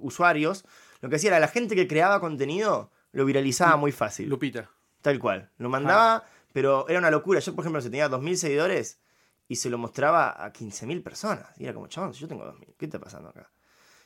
[0.00, 0.64] usuarios,
[1.00, 4.28] lo que hacía era la gente que creaba contenido lo viralizaba muy fácil.
[4.28, 4.70] Lupita.
[5.02, 5.50] Tal cual.
[5.58, 6.24] Lo mandaba,
[6.58, 7.38] pero era una locura.
[7.38, 8.98] Yo, por ejemplo, si tenía 2.000 seguidores
[9.46, 11.46] y se lo mostraba a 15.000 personas.
[11.56, 13.48] Y era como, chabón, yo tengo 2.000, ¿qué está pasando acá?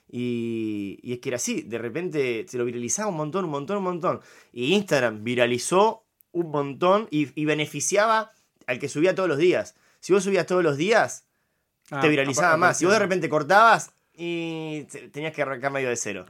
[0.08, 3.78] Y, y es que era así, de repente se lo viralizaba un montón, un montón,
[3.78, 4.20] un montón.
[4.52, 8.32] Y Instagram viralizó un montón y, y beneficiaba
[8.66, 9.74] al que subía todos los días.
[10.00, 11.24] Si vos subías todos los días,
[11.90, 12.78] Ah, te viralizaba más.
[12.78, 16.24] Si vos de repente cortabas y te- tenías que arrancar medio de cero.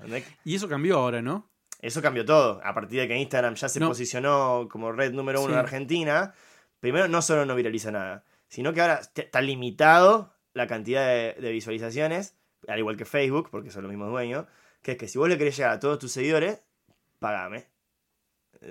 [0.44, 1.50] Y eso cambió ahora, ¿no?
[1.82, 2.60] Eso cambió todo.
[2.64, 3.88] A partir de que Instagram ya se No.
[3.88, 5.52] posicionó como red número uno Sí.
[5.54, 6.34] en Argentina,
[6.80, 11.50] primero no solo no viraliza nada, sino que ahora está limitado la cantidad de, de
[11.52, 12.36] visualizaciones,
[12.68, 14.46] al igual que Facebook, porque son los mismos dueños,
[14.80, 16.62] que es que si vos le querés llegar a todos tus seguidores,
[17.18, 17.66] pagame.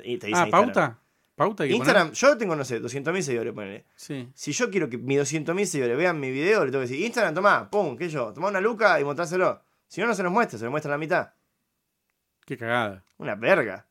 [0.04, 0.66] Y te dice Ah, Instagram.
[0.74, 0.98] pauta.
[1.36, 3.86] Pauta que Instagram, yo tengo, no sé, 200.000 seguidores, ponele.
[3.96, 4.30] Sí.
[4.34, 7.34] Si yo quiero que mis 200.000 seguidores vean mi video, le tengo que decir, Instagram,
[7.34, 9.62] tomá, pum, qué yo, tomá una luca y mostráselo.
[9.88, 11.34] Si no, no se los muestra, se los muestra la mitad.
[12.46, 13.04] Qué cagada.
[13.18, 13.86] Una verga.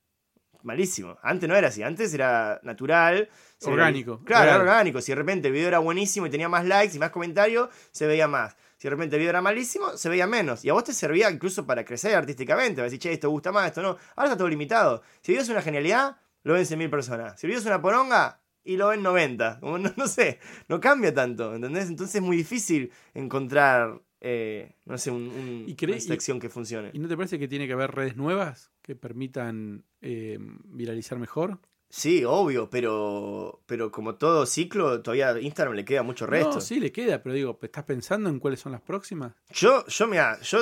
[0.62, 1.16] Malísimo.
[1.22, 1.82] Antes no era así.
[1.82, 3.28] Antes era natural.
[3.64, 5.00] Orgánico, veía- Claro, era orgánico.
[5.00, 8.06] Si de repente el video era buenísimo y tenía más likes y más comentarios, se
[8.06, 8.56] veía más.
[8.76, 10.64] Si de repente el video era malísimo, se veía menos.
[10.64, 12.80] Y a vos te servía incluso para crecer artísticamente.
[12.80, 13.96] A decir, che, esto gusta más, esto no.
[14.16, 15.02] Ahora está todo limitado.
[15.22, 17.38] Si el video es una genialidad, lo ven 100.000 personas.
[17.40, 19.60] Si el video es una poronga, y lo ven 90.
[19.60, 21.88] Como no, no sé, no cambia tanto, ¿entendés?
[21.88, 26.48] Entonces es muy difícil encontrar, eh, no sé, un, un- ¿Y cree- una sección que
[26.50, 26.90] funcione.
[26.92, 31.58] ¿Y no te parece que tiene que haber redes nuevas que permitan eh, viralizar mejor?
[31.88, 36.54] Sí, obvio, pero, pero como todo ciclo, todavía a Instagram le queda mucho resto.
[36.56, 39.32] No, sí le queda, pero digo, ¿estás pensando en cuáles son las próximas?
[39.50, 40.58] Yo, yo, mira, yo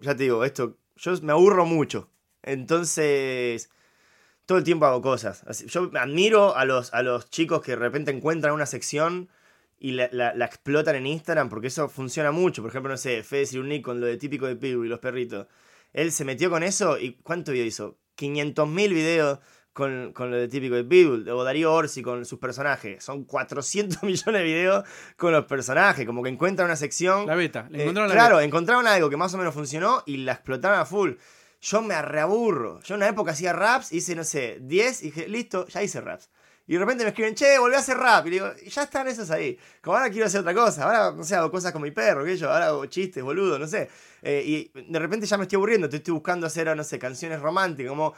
[0.00, 2.10] ya te digo, esto, yo me aburro mucho.
[2.42, 3.70] Entonces,
[4.44, 5.44] todo el tiempo hago cosas.
[5.66, 9.28] Yo admiro a los, a los chicos que de repente encuentran una sección
[9.78, 12.62] y la, la- la explotan en Instagram, porque eso funciona mucho.
[12.62, 15.46] Por ejemplo, no sé, Fede Cirulnik con lo de típico de Pitbull y los perritos.
[15.92, 17.98] Él se metió con eso y ¿cuánto video hizo?
[18.18, 19.38] 500.000 videos
[19.72, 21.28] con, con lo de típico de Pitbull.
[21.28, 23.04] O Darío Orsi con sus personajes.
[23.04, 24.84] Son 400 millones de videos
[25.16, 26.06] con los personajes.
[26.06, 27.26] Como que encuentran una sección.
[27.26, 27.68] La beta.
[27.72, 28.46] Eh, encontraron la claro, beta.
[28.46, 31.12] encontraron algo que más o menos funcionó y la explotaron a full.
[31.60, 32.80] Yo me reaburro.
[32.82, 36.00] Yo en una época hacía raps, hice, no sé, 10 y dije, listo, ya hice
[36.00, 36.30] raps.
[36.66, 38.26] Y de repente me escriben, che, volví a hacer rap.
[38.26, 39.56] Y digo, "Y ya están esos ahí.
[39.80, 40.84] Como ahora quiero hacer otra cosa.
[40.84, 42.50] Ahora, no sé, hago cosas con mi perro, que yo.
[42.50, 43.88] Ahora hago chistes, boludo, no sé.
[44.22, 44.42] Eh,
[44.74, 45.88] y de repente ya me estoy aburriendo.
[45.88, 47.90] Te estoy buscando hacer, no sé, canciones románticas.
[47.90, 48.14] Como.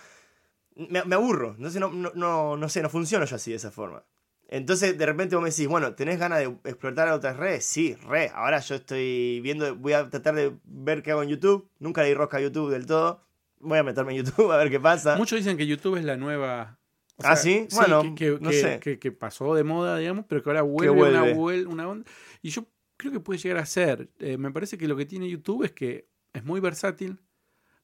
[0.76, 1.54] Me, aburro.
[1.56, 4.04] Entonces no, no, no, no sé, no funciono yo así de esa forma.
[4.50, 7.66] Entonces, de repente vos me decís, bueno, ¿tenés ganas de explotar otras redes?
[7.66, 8.30] Sí, re.
[8.34, 11.68] Ahora yo estoy viendo, voy a tratar de ver qué hago en YouTube.
[11.78, 13.22] Nunca le di rosca a YouTube del todo.
[13.60, 15.16] Voy a meterme en YouTube a ver qué pasa.
[15.16, 16.77] Muchos dicen que YouTube es la nueva.
[17.18, 17.66] O ¿Ah, sí?
[17.72, 18.80] Bueno, que, que- no que- sé.
[18.80, 21.18] que- que pasó de moda, digamos, pero que ahora vuelve, vuelve.
[21.18, 22.10] Una, vuel- una onda.
[22.42, 24.08] Y yo creo que puede llegar a ser.
[24.18, 27.18] Eh, me parece que lo que tiene YouTube es que es muy versátil,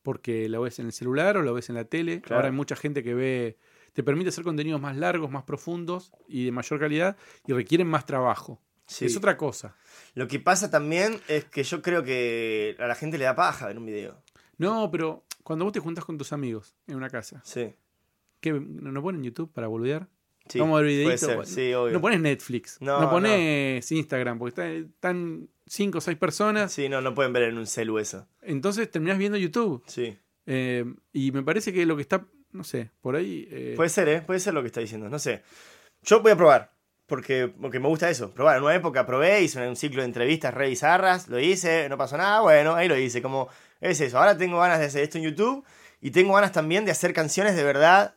[0.03, 2.21] porque lo ves en el celular o lo ves en la tele.
[2.21, 2.37] Claro.
[2.37, 3.59] Ahora hay mucha gente que ve.
[3.93, 7.17] Te permite hacer contenidos más largos, más profundos y de mayor calidad
[7.47, 8.61] y requieren más trabajo.
[8.87, 9.07] Sí.
[9.07, 9.77] Es otra cosa.
[10.15, 13.67] Lo que pasa también es que yo creo que a la gente le da paja
[13.69, 14.21] ver un video.
[14.59, 17.73] No, pero cuando vos te juntas con tus amigos en una casa, Sí.
[18.53, 20.09] ¿Qué, ¿no ponen YouTube para boludear?
[20.49, 21.21] sí Vamos a ver puede videitos.
[21.21, 21.93] ser, bueno, Sí, obvio.
[21.95, 26.71] No pones Netflix, No, no, pones Instagram, porque está- están cinco o seis personas.
[26.73, 28.29] Sí, no, no pueden ver en un celu eso.
[28.43, 29.83] Entonces terminás viendo YouTube.
[29.87, 30.19] Sí.
[30.47, 33.49] Eh, y me parece que lo que está, no sé, por ahí.
[33.51, 34.21] eh, Puede ser, ¿eh?
[34.21, 35.09] Puede ser lo que está diciendo.
[35.09, 35.43] No sé.
[36.03, 36.75] Yo voy a probar.
[37.07, 38.31] Porque, porque me gusta eso.
[38.33, 38.57] Probar.
[38.59, 41.29] En una época probé, hice un ciclo de entrevistas re bizarras.
[41.29, 42.41] Lo hice, no pasó nada.
[42.41, 43.21] Bueno, ahí lo hice.
[43.21, 43.49] Como
[43.81, 44.19] es eso.
[44.19, 45.65] Ahora tengo ganas de hacer esto en YouTube.
[46.01, 48.17] Y tengo ganas también de hacer canciones de verdad.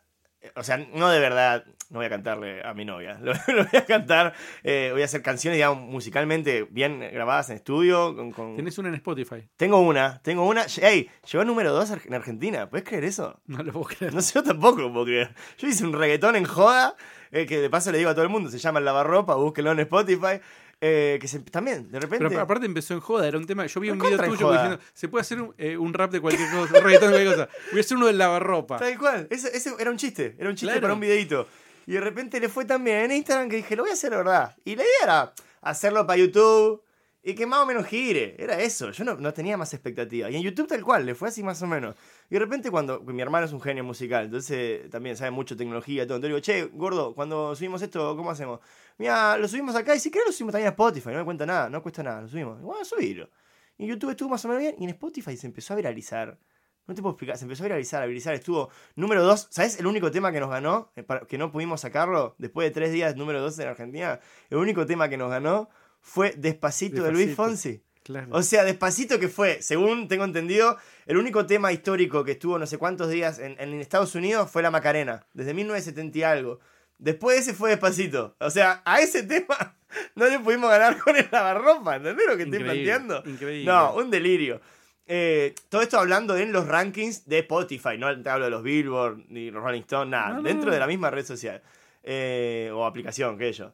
[0.55, 1.65] O sea, no de verdad.
[1.89, 3.17] No voy a cantarle a mi novia.
[3.21, 4.33] Lo, lo voy a cantar.
[4.63, 8.13] eh, voy a hacer canciones, digamos, musicalmente bien grabadas en estudio.
[8.13, 9.47] Con, con- tenés una en Spotify.
[9.55, 10.19] Tengo una.
[10.21, 10.65] Tengo una.
[10.81, 11.09] ¡Ey!
[11.31, 12.69] Llegó número 2 en Argentina.
[12.69, 13.39] ¿Puedes creer eso?
[13.45, 14.13] No lo puedo creer.
[14.13, 15.33] No sé, yo tampoco lo puedo creer.
[15.57, 16.95] Yo hice un reggaetón en joda,
[17.31, 19.71] eh, que de paso le digo a todo el mundo, se llama El Lavarropa, búsquenlo
[19.71, 20.41] en Spotify.
[20.79, 22.27] Eh, que se- también, de repente.
[22.29, 23.65] Pero aparte empezó en joda, era un tema.
[23.65, 26.49] Yo vi un video tuyo diciendo, se puede hacer un, eh, un rap de cualquier
[26.51, 27.49] cosa, un reggaetón de cualquier cosa.
[27.71, 28.77] Voy a hacer uno del lavarropa.
[28.77, 29.27] Tal cual.
[29.31, 30.35] Ese, ese era un chiste.
[30.37, 30.81] Era un chiste Claro.
[30.81, 31.47] para un videito.
[31.87, 34.11] Y de repente le fue tan bien en Instagram que dije, lo voy a hacer
[34.11, 34.55] de verdad.
[34.65, 36.83] Y la idea era hacerlo para YouTube
[37.27, 38.37] y que más o menos gire.
[38.39, 38.89] Era eso.
[38.91, 40.29] Yo no, no tenía más expectativa.
[40.29, 41.93] Y en YouTube tal cual, le fue así más o menos.
[42.29, 43.01] Y de repente cuando...
[43.01, 46.15] Mi hermano es un genio musical, entonces también sabe mucho tecnología y todo.
[46.15, 48.61] Entonces digo, che, gordo, cuando subimos esto, ¿cómo hacemos?
[48.97, 51.09] Mira, lo subimos acá y si querés lo subimos también a Spotify.
[51.09, 52.21] No me cuenta nada, no cuesta nada.
[52.21, 52.61] Lo subimos.
[52.61, 53.29] Bueno, subilo.
[53.77, 54.75] Y en YouTube estuvo más o menos bien.
[54.79, 56.39] Y en Spotify se empezó a viralizar.
[56.87, 58.35] No te puedo explicar, se empezó a viralizar, a viralizar.
[58.35, 59.47] Estuvo número 2.
[59.49, 60.93] ¿Sabes el único tema que nos ganó?
[60.95, 64.21] eh, Que no pudimos sacarlo después de tres días, número 2 en Argentina.
[64.49, 65.67] El único tema que nos ganó
[66.07, 67.43] fue Despacito, de Luis Despacito.
[67.51, 67.83] Fonsi.
[68.03, 68.27] Claro.
[68.31, 72.65] O sea, Despacito que fue, según tengo entendido, el único tema histórico que estuvo no
[72.65, 76.59] sé cuántos días en, en Estados Unidos fue la Macarena, desde 1970 y algo.
[76.97, 78.35] Después de ese fue Despacito.
[78.39, 79.75] O sea, a ese tema
[80.15, 83.29] no le pudimos ganar con el lavarropa, ¿entendés lo que estoy Increíble, planteando?
[83.29, 83.65] increíble.
[83.65, 84.61] No, un delirio.
[85.05, 89.25] Eh, todo esto hablando en los rankings de Spotify, no te hablo de los Billboard
[89.29, 90.71] ni los Rolling Stones, nada, No, no, dentro no.
[90.73, 91.61] de la misma red social
[92.03, 93.71] eh, o aplicación que ellos.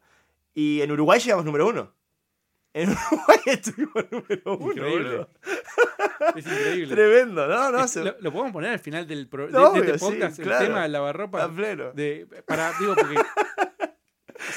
[0.56, 1.92] Y en Uruguay llegamos número uno.
[2.74, 4.72] En Uruguay estuvimos número uno.
[4.72, 5.28] Increíble.
[6.36, 6.96] Es increíble.
[6.96, 7.72] Tremendo, ¿no?
[7.72, 10.00] no Es- se- lo, lo podemos poner al final del pro- de, Obvio, de este
[10.32, 10.66] sí, el claro.
[10.66, 11.48] tema del lavarropa.
[11.48, 13.16] De, para, digo, porque.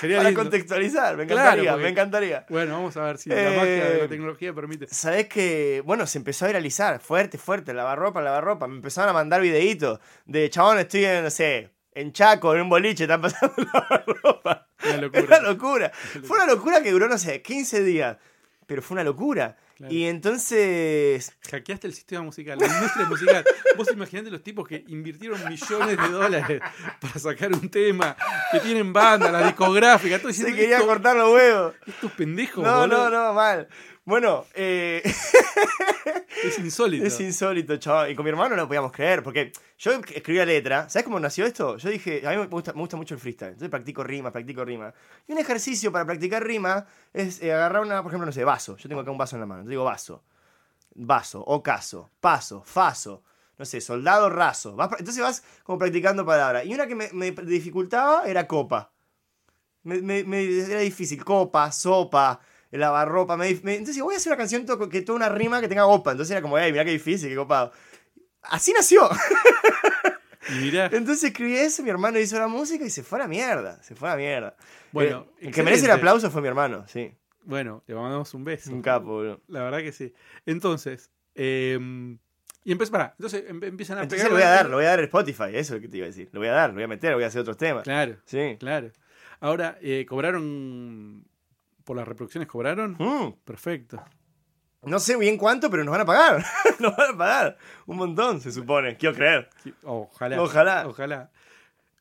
[0.00, 0.42] Sería Para lindo.
[0.42, 2.46] contextualizar, me Claro, encantaría, porque- me encantaría.
[2.48, 4.86] Bueno, vamos a ver si la Eh, magia de la tecnología permite.
[4.88, 8.66] Sabés que, bueno, se empezó a viralizar fuerte, fuerte, lavarropa, lavarropa.
[8.66, 12.68] Me empezaron a mandar videitos de chabón, estoy en, no sé, en Chaco, en un
[12.68, 14.65] boliche, están pasando lavarropa.
[14.87, 15.41] Una Una locura.
[15.43, 15.93] locura.
[16.24, 18.16] Fue una locura que duró, no sé, 15 días.
[18.66, 19.57] Pero fue una locura.
[19.76, 19.93] Claro.
[19.93, 21.32] Y entonces.
[21.51, 23.45] Hackeaste el sistema musical, la industria musical.
[23.76, 26.61] Vos imaginate los tipos que invirtieron millones de dólares
[27.01, 28.16] para sacar un tema,
[28.51, 31.74] que tienen banda, la discográfica, todo Se diciendo quería "Esto- cortar los huevos.
[31.87, 33.11] estos pendejos, No, boludo".
[33.11, 33.68] no, no, mal.
[34.07, 35.02] Bueno, eh,
[36.44, 37.04] Es insólito.
[37.04, 38.11] es insólito, chaval.
[38.11, 40.88] Y con mi hermano no lo podíamos creer, porque yo escribí la letra.
[40.88, 41.76] ¿Sabes cómo nació esto?
[41.76, 43.48] Yo dije, a mí me gusta, me gusta mucho el freestyle.
[43.48, 44.94] Entonces practico rima, practico rima.
[45.26, 48.76] Y un ejercicio para practicar rima es eh, agarrar una, por ejemplo, no sé, vaso.
[48.76, 49.64] Yo tengo acá un vaso en la mano.
[49.64, 50.22] Yo digo vaso.
[50.94, 53.24] Vaso, ocaso, paso, faso.
[53.59, 54.76] No sé, soldado raso.
[54.76, 56.64] Vas entonces vas como practicando palabras.
[56.64, 58.92] Y una que me, me dificultaba era copa.
[59.82, 61.24] Me, me- me- era difícil.
[61.24, 62.38] Copa, sopa,
[62.77, 63.37] lavarropa.
[63.37, 65.85] Me, me- entonces voy a hacer una canción to- que toda una rima que tenga
[65.85, 66.12] copa.
[66.12, 67.72] Entonces era como, hey, mira qué difícil, qué copado.
[68.43, 69.09] Así nació.
[70.61, 73.83] Mirá, Entonces escribí eso, mi hermano hizo la música y se fue a la mierda.
[73.83, 74.57] Se fue a la mierda.
[74.93, 77.12] Bueno, Eh, el que merece el aplauso fue mi hermano, sí.
[77.43, 78.70] bueno, le mandamos un beso.
[78.72, 79.41] Un capo, boludo.
[79.49, 80.14] La verdad que sí.
[80.47, 81.77] Entonces, eh,
[82.62, 84.85] y empezó, pará, entonces em- empiezan a Entonces pegar le voy a dar, le voy
[84.85, 86.29] a dar el Spotify, eso es lo que te iba a decir.
[86.33, 87.83] Lo voy a dar, lo voy a meter, voy a hacer otros temas.
[87.83, 88.57] Claro, Sí.
[88.61, 88.91] claro.
[89.41, 91.24] Ahora, eh, ¿cobraron
[91.87, 92.49] por las reproducciones?
[92.49, 92.97] ¿Cobraron?
[92.99, 94.05] Mm, Perfecto.
[94.82, 96.45] no sé bien cuánto, pero nos van a pagar.
[96.80, 97.59] nos van a pagar.
[97.87, 98.97] Un montón, se supone.
[98.97, 99.49] Quiero creer.
[99.84, 100.43] Ojalá.
[100.43, 100.89] Ojalá.
[100.89, 101.30] Ojalá.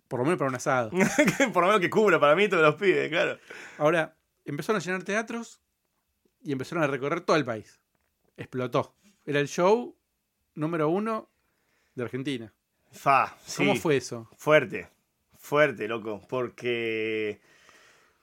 [0.07, 0.89] Por lo menos para un asado.
[1.53, 3.39] Por lo menos que cubra para mí todos los pibes, claro.
[3.77, 5.61] Ahora, empezaron a llenar teatros
[6.41, 7.79] y empezaron a recorrer todo el país.
[8.37, 8.95] Explotó.
[9.23, 9.95] Era el show
[10.55, 11.29] número uno
[11.93, 12.53] de Argentina.
[12.91, 13.65] Fa, sí.
[13.65, 14.29] ¿Cómo fue eso?
[14.37, 14.89] Fuerte,
[15.37, 17.39] fuerte, loco, porque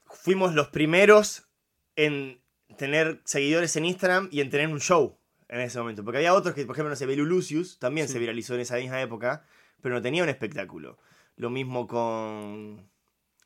[0.07, 1.49] fuimos los primeros
[1.97, 2.41] en
[2.77, 5.19] tener seguidores en Instagram y en tener un show
[5.49, 6.03] en ese momento.
[6.05, 8.15] Porque había otros que, por ejemplo, no sé, Belu Lucius también Sí.
[8.15, 9.45] se viralizó en esa misma época,
[9.83, 10.99] pero no tenía un espectáculo.
[11.37, 12.89] Lo mismo con,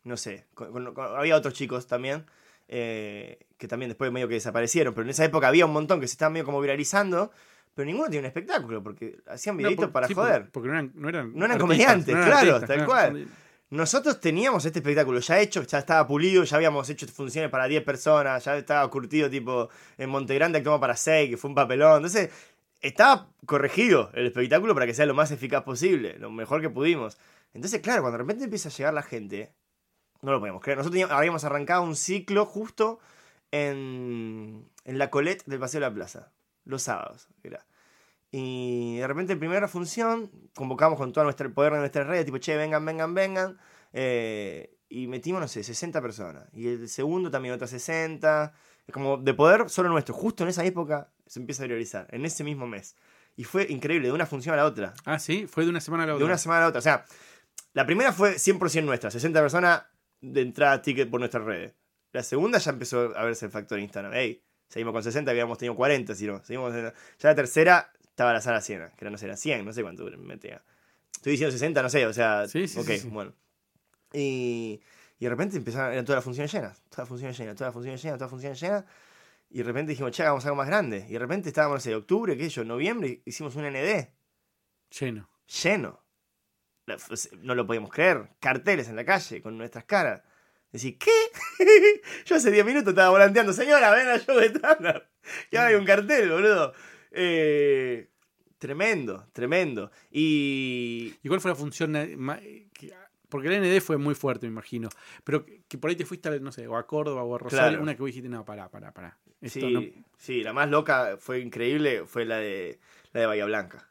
[0.04, 2.26] no sé, con- con- con- había otros chicos también.
[2.68, 6.08] eh, que también después medio que desaparecieron, pero en esa época había un montón que
[6.08, 7.30] se estaban medio como viralizando,
[7.76, 10.42] pero ninguno tenía un espectáculo, porque hacían videitos por- para sí, joder.
[10.42, 13.28] por- Porque no eran, no eran, No eran comediantes, no eran claro, artistas, tal cual.
[13.70, 17.82] Nosotros teníamos este espectáculo ya hecho, ya estaba pulido, ya habíamos hecho funciones para 10
[17.82, 21.96] personas, ya estaba curtido, tipo, en Montegrande actuamos para 6, que fue un papelón.
[21.96, 22.30] Entonces,
[22.80, 27.18] estaba corregido el espectáculo para que sea lo más eficaz posible, lo mejor que pudimos.
[27.54, 29.52] Entonces, claro, cuando de repente empieza a llegar la gente,
[30.22, 30.78] no lo podíamos creer.
[30.78, 33.00] Nosotros habíamos arrancado un ciclo justo
[33.50, 36.32] en, en la Colette del Paseo de la Plaza,
[36.64, 37.66] los sábados, era.
[38.30, 42.24] Y de repente, en primera función, convocamos con todo nuestro el poder de nuestras redes,
[42.24, 43.58] tipo, che, vengan, vengan, vengan.
[43.92, 46.48] eh, y metimos, no sé, 60 personas.
[46.52, 48.52] Y el segundo también otras 60.
[48.86, 50.14] Es como de poder solo nuestro.
[50.14, 52.94] Justo en esa época se empieza a viralizar, en ese mismo mes.
[53.34, 54.94] Y fue increíble, de una función a la otra.
[55.04, 56.26] Ah, sí, fue de una semana a la De otra.
[56.26, 56.78] una semana a la otra.
[56.78, 57.04] O sea,
[57.72, 59.82] la primera fue 100% nuestra, 60 personas
[60.20, 61.74] de entrada ticket por nuestras redes.
[62.12, 64.14] La segunda ya empezó a verse el factor Instagram.
[64.14, 66.42] Ey, seguimos con 60, habíamos tenido 40, si no.
[66.44, 66.98] Seguimos con 60.
[67.18, 69.82] Ya la tercera estaba la sala llena, que era, no sé, era 100, no sé
[69.82, 70.62] cuánto metía.
[71.14, 73.08] Estoy diciendo 60, no sé, o sea, Sí, sí, ok, sí, sí.
[73.08, 73.34] bueno.
[74.14, 74.80] Y,
[75.18, 77.74] Y de repente empezaron, eran todas las funciones llenas, todas las funciones llenas, todas las
[77.74, 78.84] funciones llenas, todas las funciones llenas.
[79.50, 81.04] Y de repente dijimos, che, hagamos algo más grande.
[81.08, 84.08] Y de repente estábamos, no sé, octubre, qué sé yo, noviembre, hicimos un ND
[84.98, 85.28] Lleno.
[85.46, 86.02] lleno.
[87.42, 88.30] No lo podíamos creer.
[88.40, 90.22] Carteles en la calle con nuestras caras.
[90.72, 91.10] Decir, ¿qué?
[92.26, 95.02] Yo hace 10 minutos estaba volanteando, señora, ven al show de stand
[95.50, 96.72] Y ahora hay un cartel, boludo.
[97.16, 98.08] Eh,
[98.58, 99.90] tremendo, tremendo.
[100.10, 101.14] Y.
[101.22, 101.96] ¿Y cuál fue la función?
[101.96, 102.92] eh, que-
[103.28, 104.88] Porque el ND fue muy fuerte, me imagino.
[105.24, 107.70] Pero que, por ahí te fuiste, a, no sé, o a Córdoba o a Rosario,
[107.70, 107.82] Claro.
[107.82, 109.18] una que vos dijiste, no, pará, pará, pará.
[109.40, 112.78] Esto Sí, no- sí, la más loca fue increíble, fue la de,
[113.12, 113.88] la de Bahía Blanca.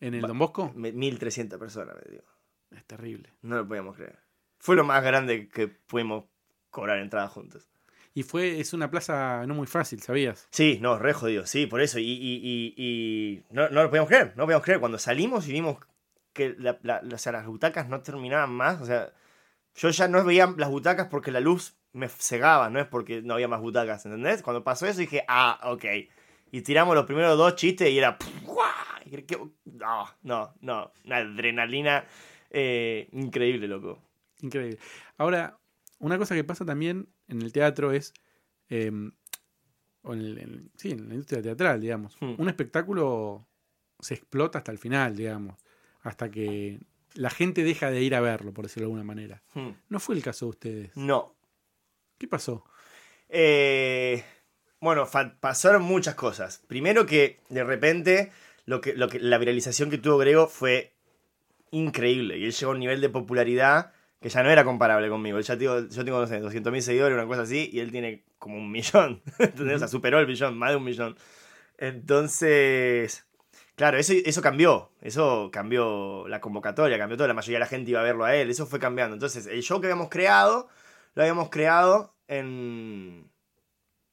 [0.00, 0.72] ¿En el Ba- Don Bosco?
[0.76, 2.24] Me- 1300 personas, me digo.
[2.70, 3.32] Es terrible.
[3.42, 4.18] No lo podíamos creer.
[4.58, 6.24] Fue lo más grande que pudimos
[6.70, 7.66] cobrar entradas juntos.
[8.18, 10.48] Y fue, es una plaza no muy fácil, ¿sabías?
[10.50, 12.00] Sí, no, re jodido, sí, por eso.
[12.00, 14.80] Y, y, y, y no, no lo podíamos creer, no lo podíamos creer.
[14.80, 15.78] Cuando salimos y vimos
[16.32, 19.12] que la- la- la- o sea, las butacas no terminaban más, o sea,
[19.76, 23.34] yo ya no veía las butacas porque la luz me cegaba, no es porque no
[23.34, 24.42] había más butacas, ¿entendés?
[24.42, 25.84] Cuando pasó eso dije, ah, ok.
[26.50, 28.18] Y tiramos los primeros dos chistes y era...
[29.64, 32.04] No, no, no, una adrenalina
[32.50, 34.02] eh, increíble, loco.
[34.40, 34.78] Increíble.
[35.18, 35.56] Ahora,
[36.00, 38.12] una cosa que pasa también en el teatro es.
[38.70, 38.90] eh,
[40.02, 42.16] o en, el- en- sí, en la industria teatral, digamos.
[42.20, 42.34] Hmm.
[42.38, 43.46] Un espectáculo
[44.00, 45.56] se explota hasta el final, digamos.
[46.02, 46.80] Hasta que
[47.14, 49.42] la gente deja de ir a verlo, por decirlo de alguna manera.
[49.54, 49.70] Hmm.
[49.88, 50.96] No fue el caso de ustedes.
[50.96, 51.34] No,
[52.16, 52.64] ¿Qué pasó?
[53.28, 54.24] Eh,
[54.80, 55.06] bueno,
[55.40, 56.62] pasaron muchas cosas.
[56.66, 58.32] Primero que de repente
[58.64, 60.94] lo que, lo que, la viralización que tuvo Grego fue
[61.70, 62.38] increíble.
[62.38, 65.38] Y él llegó a un nivel de popularidad que ya no era comparable conmigo.
[65.40, 68.56] Ya digo, yo tengo, no sé, 200.000 seguidores, una cosa así, y él tiene como
[68.56, 69.22] un millón.
[69.38, 69.76] ¿Entendés?
[69.76, 71.16] O sea, superó el millón, más de un millón.
[71.76, 73.26] Entonces,
[73.76, 74.90] claro, eso, eso cambió.
[75.00, 77.28] Eso cambió la convocatoria, cambió todo.
[77.28, 78.50] La mayoría de la gente iba a verlo a él.
[78.50, 79.14] Eso fue cambiando.
[79.14, 80.68] Entonces, el show que habíamos creado,
[81.14, 83.30] lo habíamos creado en,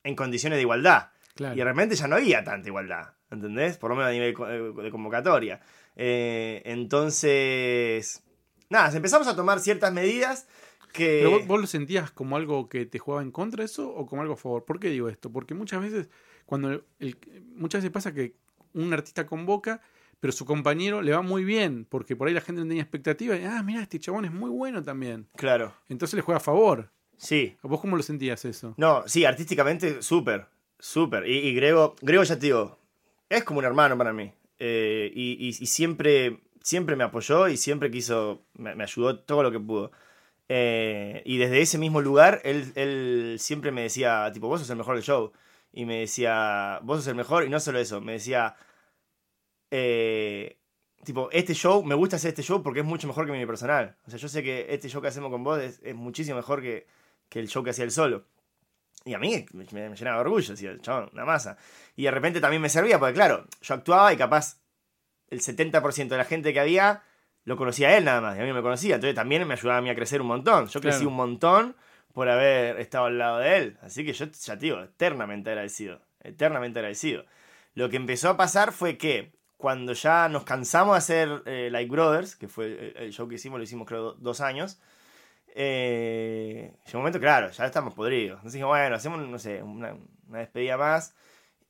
[0.03, 1.09] en condiciones de igualdad.
[1.33, 1.55] Claro.
[1.55, 3.77] Y de repente ya no había tanta igualdad, ¿entendés?
[3.77, 5.59] Por lo menos a nivel eh, de convocatoria.
[5.97, 8.24] Eh, entonces,
[8.69, 10.47] nada, empezamos a tomar ciertas medidas
[10.93, 11.19] que...
[11.19, 14.05] ¿Pero vos, vos lo sentías como algo que te jugaba en contra de eso o
[14.05, 14.65] como algo a favor?
[14.65, 15.31] ¿Por qué digo esto?
[15.31, 16.09] Porque muchas veces,
[16.45, 17.17] cuando el- el-
[17.55, 18.35] muchas veces pasa que
[18.73, 19.81] un artista convoca,
[20.19, 23.35] pero su compañero le va muy bien, porque por ahí la gente no tenía expectativa.
[23.35, 25.27] Y, ah, mira, este chabón es muy bueno también.
[25.35, 26.89] Claro, Entonces le juega a favor.
[27.17, 27.55] sí.
[27.61, 28.73] ¿A vos cómo lo sentías eso?
[28.77, 30.47] No, sí, artísticamente súper,
[30.79, 31.27] súper.
[31.27, 32.79] Y, y Grego, Grego ya te digo,
[33.29, 34.31] es como un hermano para mí.
[34.57, 39.51] Eh, y, y- y siempre, siempre me apoyó y siempre quiso, me, ayudó todo lo
[39.51, 39.91] que pudo.
[40.49, 44.95] Eh, y desde ese mismo lugar, él, siempre me decía, tipo, vos sos el mejor
[44.95, 45.31] del show.
[45.71, 47.45] Y me decía, vos sos el mejor.
[47.45, 48.55] Y no solo eso, me decía,
[49.69, 50.57] eh,
[51.03, 53.95] tipo, este show, me gusta hacer este show porque es mucho mejor que mi personal.
[54.07, 56.61] O sea, yo sé que este show que hacemos con vos es, es muchísimo mejor
[56.63, 56.87] que,
[57.29, 58.25] que el show que hacía él solo.
[59.05, 61.57] Y a mí me, me llenaba de orgullo, decía, chabón, una masa.
[61.95, 64.64] Y de repente también me servía, porque claro, yo actuaba y capaz
[65.29, 67.01] el 70% de la gente que había
[67.43, 68.95] lo conocía a él nada más, y a mí no me conocía.
[68.95, 70.67] Entonces también me ayudaba a mí a crecer un montón.
[70.67, 71.09] Yo crecí Claro.
[71.09, 71.75] un montón
[72.13, 73.77] por haber estado al lado de él.
[73.81, 76.01] Así que yo ya te digo, eternamente agradecido.
[76.21, 77.25] Eternamente agradecido.
[77.75, 81.91] Lo que empezó a pasar fue que cuando ya nos cansamos de hacer eh, Like
[81.91, 84.79] Brothers, que fue el, el show que hicimos, lo hicimos creo do- dos años,
[85.53, 88.37] eh, llegó un momento, claro, ya estamos podridos.
[88.37, 89.95] Entonces dijimos, bueno, hacemos, no sé, una,
[90.27, 91.15] una despedida más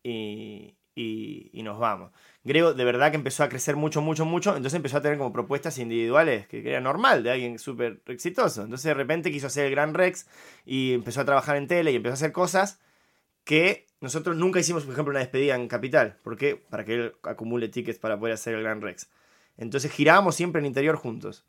[0.03, 2.11] y, y- y nos vamos.
[2.43, 5.33] Grego de verdad que empezó a crecer mucho, mucho, mucho, entonces empezó a tener como
[5.33, 8.63] propuestas individuales, que era normal de alguien súper exitoso.
[8.63, 10.27] Entonces de repente quiso hacer el Gran Rex
[10.65, 12.79] y empezó a trabajar en tele y empezó a hacer cosas
[13.43, 16.17] que nosotros nunca hicimos, por ejemplo, una despedida en Capital.
[16.23, 16.55] ¿Por qué?
[16.55, 19.09] Para que él acumule tickets para poder hacer el Gran Rex.
[19.57, 21.45] Entonces girábamos siempre en interior juntos.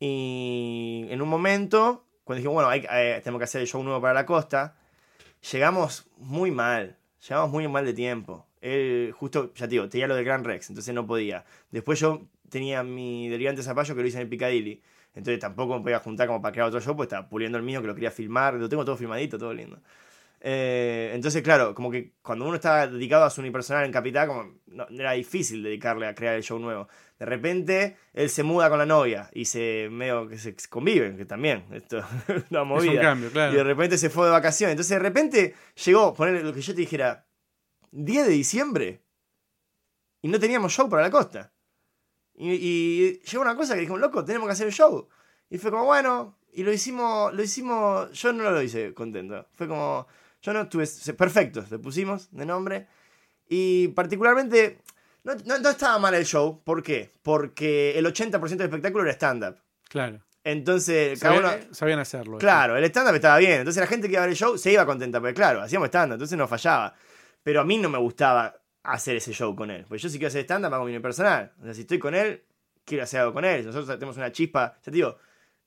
[0.00, 4.00] Y en un momento, cuando dijimos, bueno, hay, eh, tenemos que hacer el show nuevo
[4.00, 4.76] para la costa,
[5.52, 6.96] llegamos muy mal.
[7.28, 8.46] Llegamos muy mal de tiempo.
[8.62, 11.44] Él, justo, ya te digo, tenía lo del Gran Rex, entonces no podía.
[11.70, 14.80] Después yo tenía mi delirante zapallo que lo hice en el Piccadilly.
[15.14, 17.82] Entonces tampoco me podía juntar como para crear otro show, pues estaba puliendo el mío
[17.82, 18.54] que lo quería filmar.
[18.54, 19.78] Lo tengo todo filmadito, todo lindo.
[20.44, 24.54] Eh, entonces, claro, como que cuando uno está dedicado a su unipersonal en Capital, como
[24.66, 26.88] no- era difícil dedicarle a crear el show nuevo.
[27.18, 31.24] De repente, él se muda con la novia y se medio que se conviven, que
[31.26, 31.98] también, esto
[32.28, 32.90] es una Es movida.
[32.92, 33.52] un cambio, claro.
[33.52, 34.72] Y de repente se fue de vacaciones.
[34.72, 35.54] Entonces, de repente
[35.84, 37.24] llegó, poner lo que yo te dijera,
[37.92, 39.02] 10 de diciembre
[40.20, 41.52] y no teníamos show para la costa.
[42.34, 45.08] Y, y llegó una cosa que dijimos, loco, tenemos que hacer el show.
[45.50, 49.46] Y fue como, bueno, y lo hicimos, lo hicimos, yo no lo hice contento.
[49.54, 50.06] Fue como,
[50.40, 52.86] yo no estuve, se- perfecto, le pusimos de nombre.
[53.48, 54.78] Y particularmente,
[55.24, 56.62] no, no- no estaba mal el show.
[56.64, 57.12] ¿Por qué?
[57.22, 59.56] Porque el 80% del espectáculo era stand-up.
[59.88, 60.20] Claro.
[60.44, 61.48] Entonces, cada uno...
[61.50, 62.38] Sabían, sabían hacerlo.
[62.38, 63.58] Claro, el stand-up estaba bien.
[63.60, 65.88] Entonces la gente que iba a ver el show se iba contenta, porque claro, hacíamos
[65.88, 66.94] stand-up, entonces no fallaba.
[67.42, 69.84] Pero a mí no me gustaba hacer ese show con él.
[69.88, 71.52] Pues yo si quiero hacer stand-up hago mi personal.
[71.60, 72.42] O sea, si estoy con él,
[72.84, 73.64] quiero hacer algo con él.
[73.64, 74.74] Nosotros tenemos una chispa.
[74.76, 75.16] Ya te digo,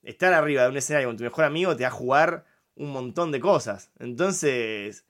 [0.03, 2.45] estar arriba de un escenario con tu mejor amigo te va a jugar
[2.75, 3.91] un montón de cosas.
[3.99, 5.05] Entonces,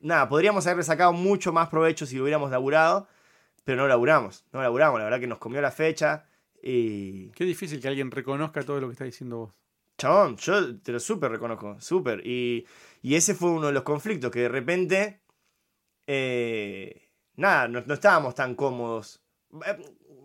[0.00, 3.08] nada, podríamos haberle sacado mucho más provecho si lo hubiéramos laburado,
[3.64, 4.44] pero no laburamos.
[4.52, 6.26] No laburamos, la verdad que nos comió la fecha.
[6.62, 7.30] Y.
[7.30, 9.54] Qué difícil que alguien reconozca todo lo que está diciendo vos.
[9.98, 12.26] Chabón, yo te lo súper reconozco, súper.
[12.26, 12.66] Y,
[13.02, 15.20] y ese fue uno de los conflictos que de repente.
[16.12, 19.22] Eh, nada, no, no estábamos tan cómodos.
[19.64, 19.76] Eh,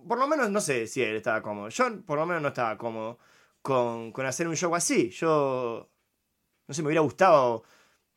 [0.07, 1.69] Por lo menos no sé si él estaba cómodo.
[1.69, 3.19] Yo por lo menos no estaba cómodo
[3.61, 5.11] con, con hacer un show así.
[5.11, 5.88] Yo.
[6.67, 7.63] No sé, me hubiera gustado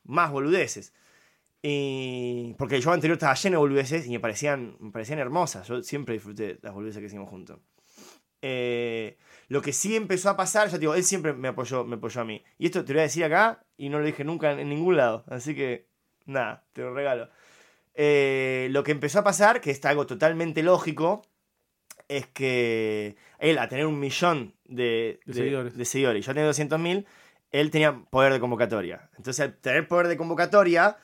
[0.05, 0.95] más boludeces.
[1.63, 2.55] Y.
[2.57, 5.69] Porque el show anterior estaba lleno de boludeces y me parecían, me parecían hermosas.
[5.69, 7.59] Yo siempre disfruté las boludeces que hicimos juntos.
[8.41, 12.23] Eh, lo que sí empezó a pasar, ya digo, él siempre me apoyó, me apoyó
[12.23, 12.43] a mí.
[12.57, 14.97] Y esto te lo voy a decir acá y no lo dije nunca en ningún
[14.97, 15.25] lado.
[15.29, 15.91] Así que,
[16.25, 17.29] nada, te lo regalo.
[18.01, 21.23] Eh, lo que empezó a pasar, que es algo totalmente lógico,
[22.07, 25.77] es que él, a tener un millón de, De seguidores.
[25.77, 27.05] de seguidores y yo tenía 200.000,
[27.51, 29.11] él tenía poder de convocatoria.
[29.17, 30.97] Entonces, al tener poder de convocatoria,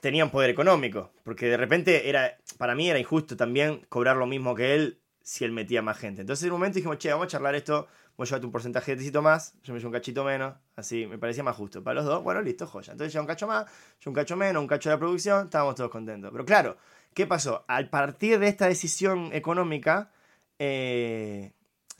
[0.00, 1.12] tenían poder económico.
[1.22, 5.44] Porque de repente era, para mí era injusto también cobrar lo mismo que él si
[5.44, 6.22] él metía más gente.
[6.22, 8.98] Entonces en un momento dijimos, che, vamos a charlar esto, vos llevate un porcentaje de
[8.98, 11.82] tecito más, yo me llevo un cachito menos, así me parecía más justo.
[11.82, 12.92] Para los dos, bueno, listo, joya.
[12.92, 13.66] Entonces lleva un cacho más,
[14.00, 16.30] yo un cacho menos, un cacho de la producción, estábamos todos contentos.
[16.32, 16.76] Pero claro,
[17.14, 17.64] ¿qué pasó?
[17.68, 20.10] Al partir de esta decisión económica,
[20.58, 21.52] eh,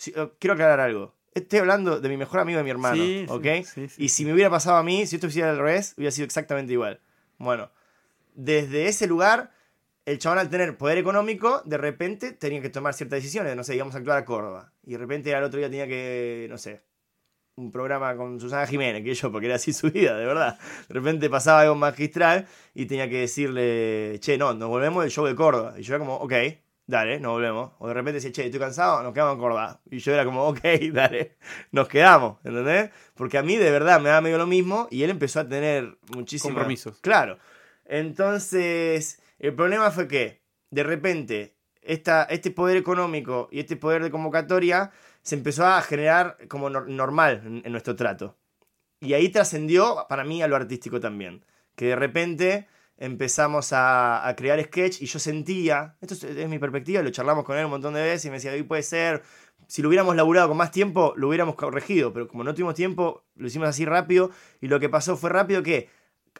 [0.06, 1.14] eh, quiero aclarar algo.
[1.34, 3.66] Estoy hablando de mi mejor amigo y mi hermano, Sí, sí, ¿ok?
[3.66, 4.04] sí, sí.
[4.04, 6.72] Y si me hubiera pasado a mí, si esto hubiera al revés, hubiera sido exactamente
[6.72, 7.00] igual.
[7.36, 7.70] Bueno,
[8.34, 9.52] desde ese lugar,
[10.06, 13.54] el chabón al tener poder económico, de repente tenía que tomar ciertas decisiones.
[13.56, 14.72] No sé, íbamos a actuar a Córdoba.
[14.84, 16.80] Y de repente al otro día tenía que, no sé,
[17.56, 20.58] un programa con Susana Jiménez, que yo, porque era así su vida, de verdad.
[20.88, 25.26] De repente pasaba algo magistral y tenía que decirle, che, no, nos volvemos del show
[25.26, 25.74] de Córdoba.
[25.76, 26.32] Y yo era como, ok,
[26.86, 27.72] dale, nos volvemos.
[27.80, 29.80] O de repente decía, che, estoy cansado, nos quedamos en Córdoba.
[29.90, 30.60] Y yo era como, ok,
[30.92, 31.36] dale,
[31.72, 32.90] nos quedamos, ¿entendés?
[33.14, 35.98] Porque a mí de verdad me da medio lo mismo y él empezó a tener
[36.14, 37.00] muchísimos Compromisos.
[37.00, 37.38] Claro.
[37.86, 44.90] Entonces, el problema fue que, de repente, este poder económico y este poder de convocatoria
[45.22, 48.36] se empezó a generar como nor- normal en, nuestro trato.
[49.00, 51.44] Y ahí trascendió para mí a lo artístico también.
[51.74, 56.58] Que de repente empezamos a, a crear sketch y yo sentía, esto es, es mi
[56.58, 59.22] perspectiva, lo charlamos con él un montón de veces y me decía, hoy puede ser,
[59.66, 63.24] si lo hubiéramos laburado con más tiempo, lo hubiéramos corregido, pero como no tuvimos tiempo,
[63.34, 64.30] lo hicimos así rápido
[64.60, 65.90] y lo que pasó fue rápido que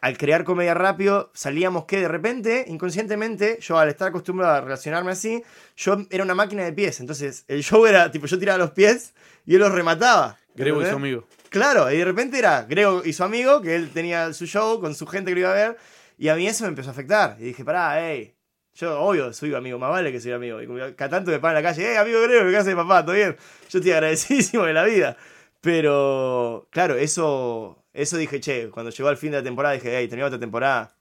[0.01, 5.11] al crear comedia rápido salíamos que de repente, inconscientemente, yo al estar acostumbrado a relacionarme
[5.11, 5.43] así,
[5.75, 9.13] yo era una máquina de pies, entonces el show era tipo yo tiraba los pies
[9.45, 10.37] y él los remataba.
[10.55, 11.27] Grego y su amigo.
[11.49, 14.95] Claro, y de repente era Grego y su amigo, que él tenía su show con
[14.95, 15.77] su gente que lo iba a ver,
[16.17, 17.37] y a mí eso me empezó a afectar.
[17.39, 18.35] Y dije, pará, hey,
[18.73, 20.61] yo obvio soy amigo, más vale que soy amigo.
[20.61, 23.03] Y cada tanto me paran en la calle, hey, amigo Grego, ¿qué haces, papá?
[23.05, 23.35] ¿Todo bien?
[23.69, 25.17] Yo estoy agradecidísimo de la vida.
[25.61, 30.07] Pero, claro, eso, eso dije, che, cuando llegó al fin de la temporada dije, hey,
[30.07, 30.95] terminamos otra temporada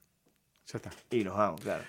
[0.66, 0.90] Ya está.
[1.10, 1.82] y nos vamos, claro.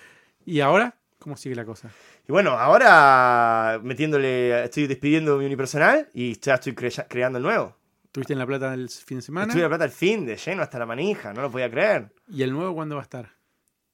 [0.44, 0.94] ¿Y ahora?
[1.18, 1.90] ¿Cómo sigue la cosa?
[2.28, 7.76] Y bueno, ahora metiéndole, estoy despidiendo mi unipersonal y ya estoy cre- creando el nuevo.
[8.12, 9.46] ¿Tuviste en La Plata el fin de semana?
[9.48, 12.10] Estuve la plata al fin de lleno hasta la manija, no lo podía creer.
[12.28, 13.30] ¿Y el nuevo cuándo va a estar?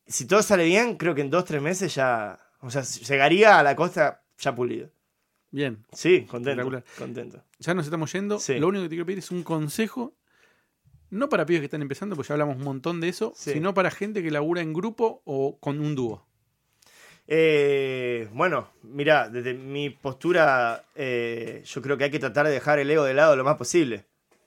[0.06, 2.38] si todo sale bien, creo que en dos, tres meses ya.
[2.60, 4.90] O sea, llegaría a la costa ya pulido.
[5.50, 5.84] Bien.
[5.92, 6.82] Sí, contento.
[6.98, 7.42] Contento.
[7.58, 8.38] Ya nos estamos yendo.
[8.38, 8.58] Sí.
[8.58, 10.12] Lo único que te quiero pedir es un consejo.
[11.14, 13.52] No para pibes que están empezando, porque ya hablamos un montón de eso, Sí.
[13.52, 16.26] sino para gente que labura en grupo o con un dúo.
[17.26, 22.78] Eh, bueno, mira, desde mi postura, eh, yo creo que hay que tratar de dejar
[22.78, 24.04] el ego de lado lo más posible.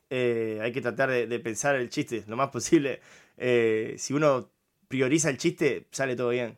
[0.10, 3.02] Eh, hay que tratar de, de pensar el chiste lo más posible.
[3.38, 4.50] Si uno
[4.88, 6.58] prioriza el chiste, sale todo bien.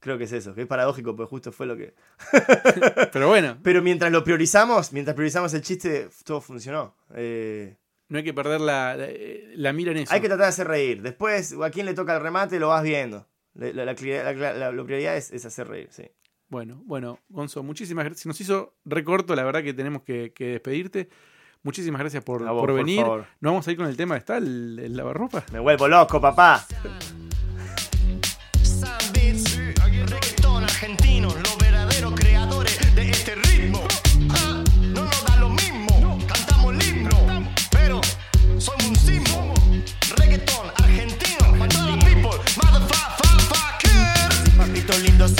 [0.00, 1.94] Creo que es eso, que es paradójico, pero justo fue lo que.
[3.12, 6.94] Pero bueno, Pero mientras lo priorizamos, mientras priorizamos el chiste, todo funcionó.
[7.14, 7.74] Eh,
[8.08, 9.08] no hay que perder la, la,
[9.54, 10.12] la mira en eso.
[10.14, 11.02] Hay que tratar de hacer reír.
[11.02, 13.26] Después, a quién le toca el remate, lo vas viendo.
[13.54, 16.04] La, la- la cli- la- la- la- la prioridad es, es hacer reír, sí.
[16.48, 18.22] Bueno, bueno, Gonzo, muchísimas gracias.
[18.22, 21.08] Se nos hizo recorto, la verdad que tenemos que, que despedirte.
[21.62, 23.00] Muchísimas gracias por, vos, por por venir.
[23.00, 23.26] favor.
[23.40, 24.36] Nos vamos a ir con el tema, ¿está?
[24.36, 25.44] El, el lavarropa.
[25.52, 26.64] Me vuelvo loco, papá.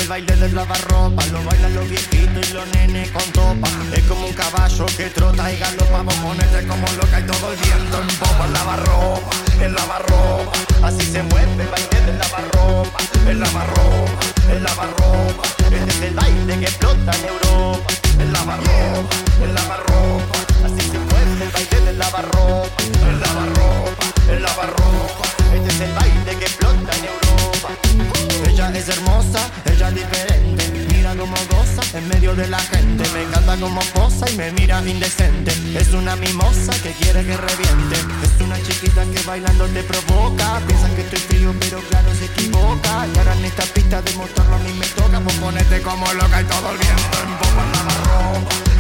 [0.06, 3.68] El baile del lavarropa, lo bailan los viejitos y los nenes con topa.
[3.92, 7.58] Es como un caballo que trota traiga los pavos, ponete como loca y todo el
[7.58, 8.44] viento en popa.
[8.46, 9.30] El lavarropa,
[9.60, 10.52] el lavarropa,
[10.84, 12.98] así se mueve el baile del lavarropa.
[13.26, 15.42] El lavarropa, el lavarropa,
[15.72, 17.92] este es el baile que explota en Europa.
[18.20, 22.82] El lavarropa, el lavarropa, así se mueve el baile del lavarropa.
[23.10, 28.35] El lavarropa, el lavarropa, este es el baile que explota en Europa.
[28.56, 30.86] Ella es hermosa, ella es diferente.
[30.90, 33.06] Mira como goza en medio de la gente.
[33.10, 35.52] Me encanta como posa y me mira indecente.
[35.78, 37.96] Es una mimosa que quiere que reviente.
[38.22, 40.58] Es una chiquita que bailando te provoca.
[40.66, 43.06] Piensa que estoy frío, pero claro se equivoca.
[43.12, 45.20] Y ahora en esta pista de motor a mí me toca.
[45.20, 47.62] Pues ponete como loca y todo el viento en popa.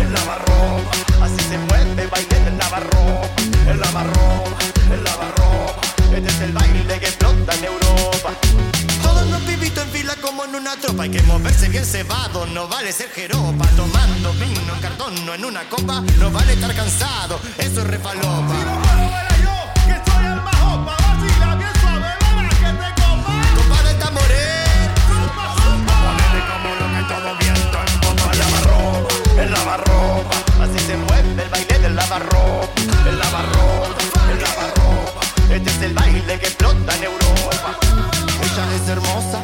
[0.00, 1.22] El lavarropa, el.
[1.22, 3.28] Así se mueve el baile del lavarropa.
[3.68, 4.35] El lavarropa,
[11.76, 13.66] bien cebado, no vale ser jeropa.
[13.76, 18.22] Tomando vino en cartón, no en una copa No vale estar cansado, eso es refalopa.
[18.26, 18.96] Copa.
[23.84, 24.90] De tamborero
[26.02, 30.36] Ponete como loca y todo viento en popa El lavarropa, el lavarropa.
[30.62, 34.00] Así se mueve el baile del lavarropa El lavarropa,
[34.32, 35.20] el lavarropa.
[35.50, 37.78] Este es el baile que explota en Europa.
[38.42, 39.35] Ella es hermosa.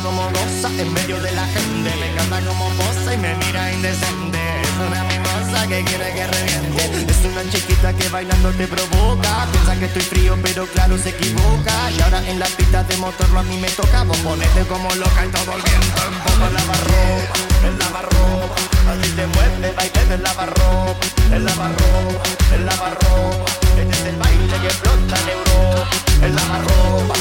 [0.00, 1.94] Como goza en medio de la gente.
[2.00, 4.38] Me encanta como posa y me mira indecente.
[4.62, 7.12] Es una mimosa que quiere que reviente.
[7.12, 9.46] Es una chiquita que bailando te provoca.
[9.52, 11.90] Piensa que estoy frío, pero claro se equivoca.
[11.90, 14.02] Y ahora en la pista de motor a mí me toca.
[14.04, 16.50] Vos ponete como loca y todo el viento en popa.
[16.50, 18.54] Lavarropa, el lavarropa.
[18.90, 21.06] Así te mueve baile del lavarropa.
[21.30, 22.22] El lavarropa,
[22.54, 23.52] el lavarropa.
[23.78, 25.90] Este es el baile que explota en Europa.
[26.22, 27.14] El lavarropa.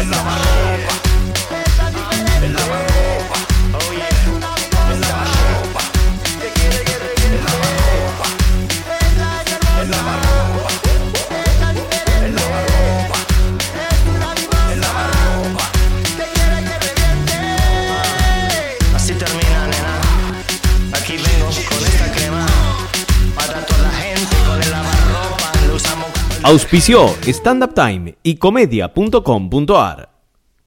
[0.00, 1.11] El lavarropa.
[26.52, 30.11] Auspició Stand Up Time y comedia.com.ar.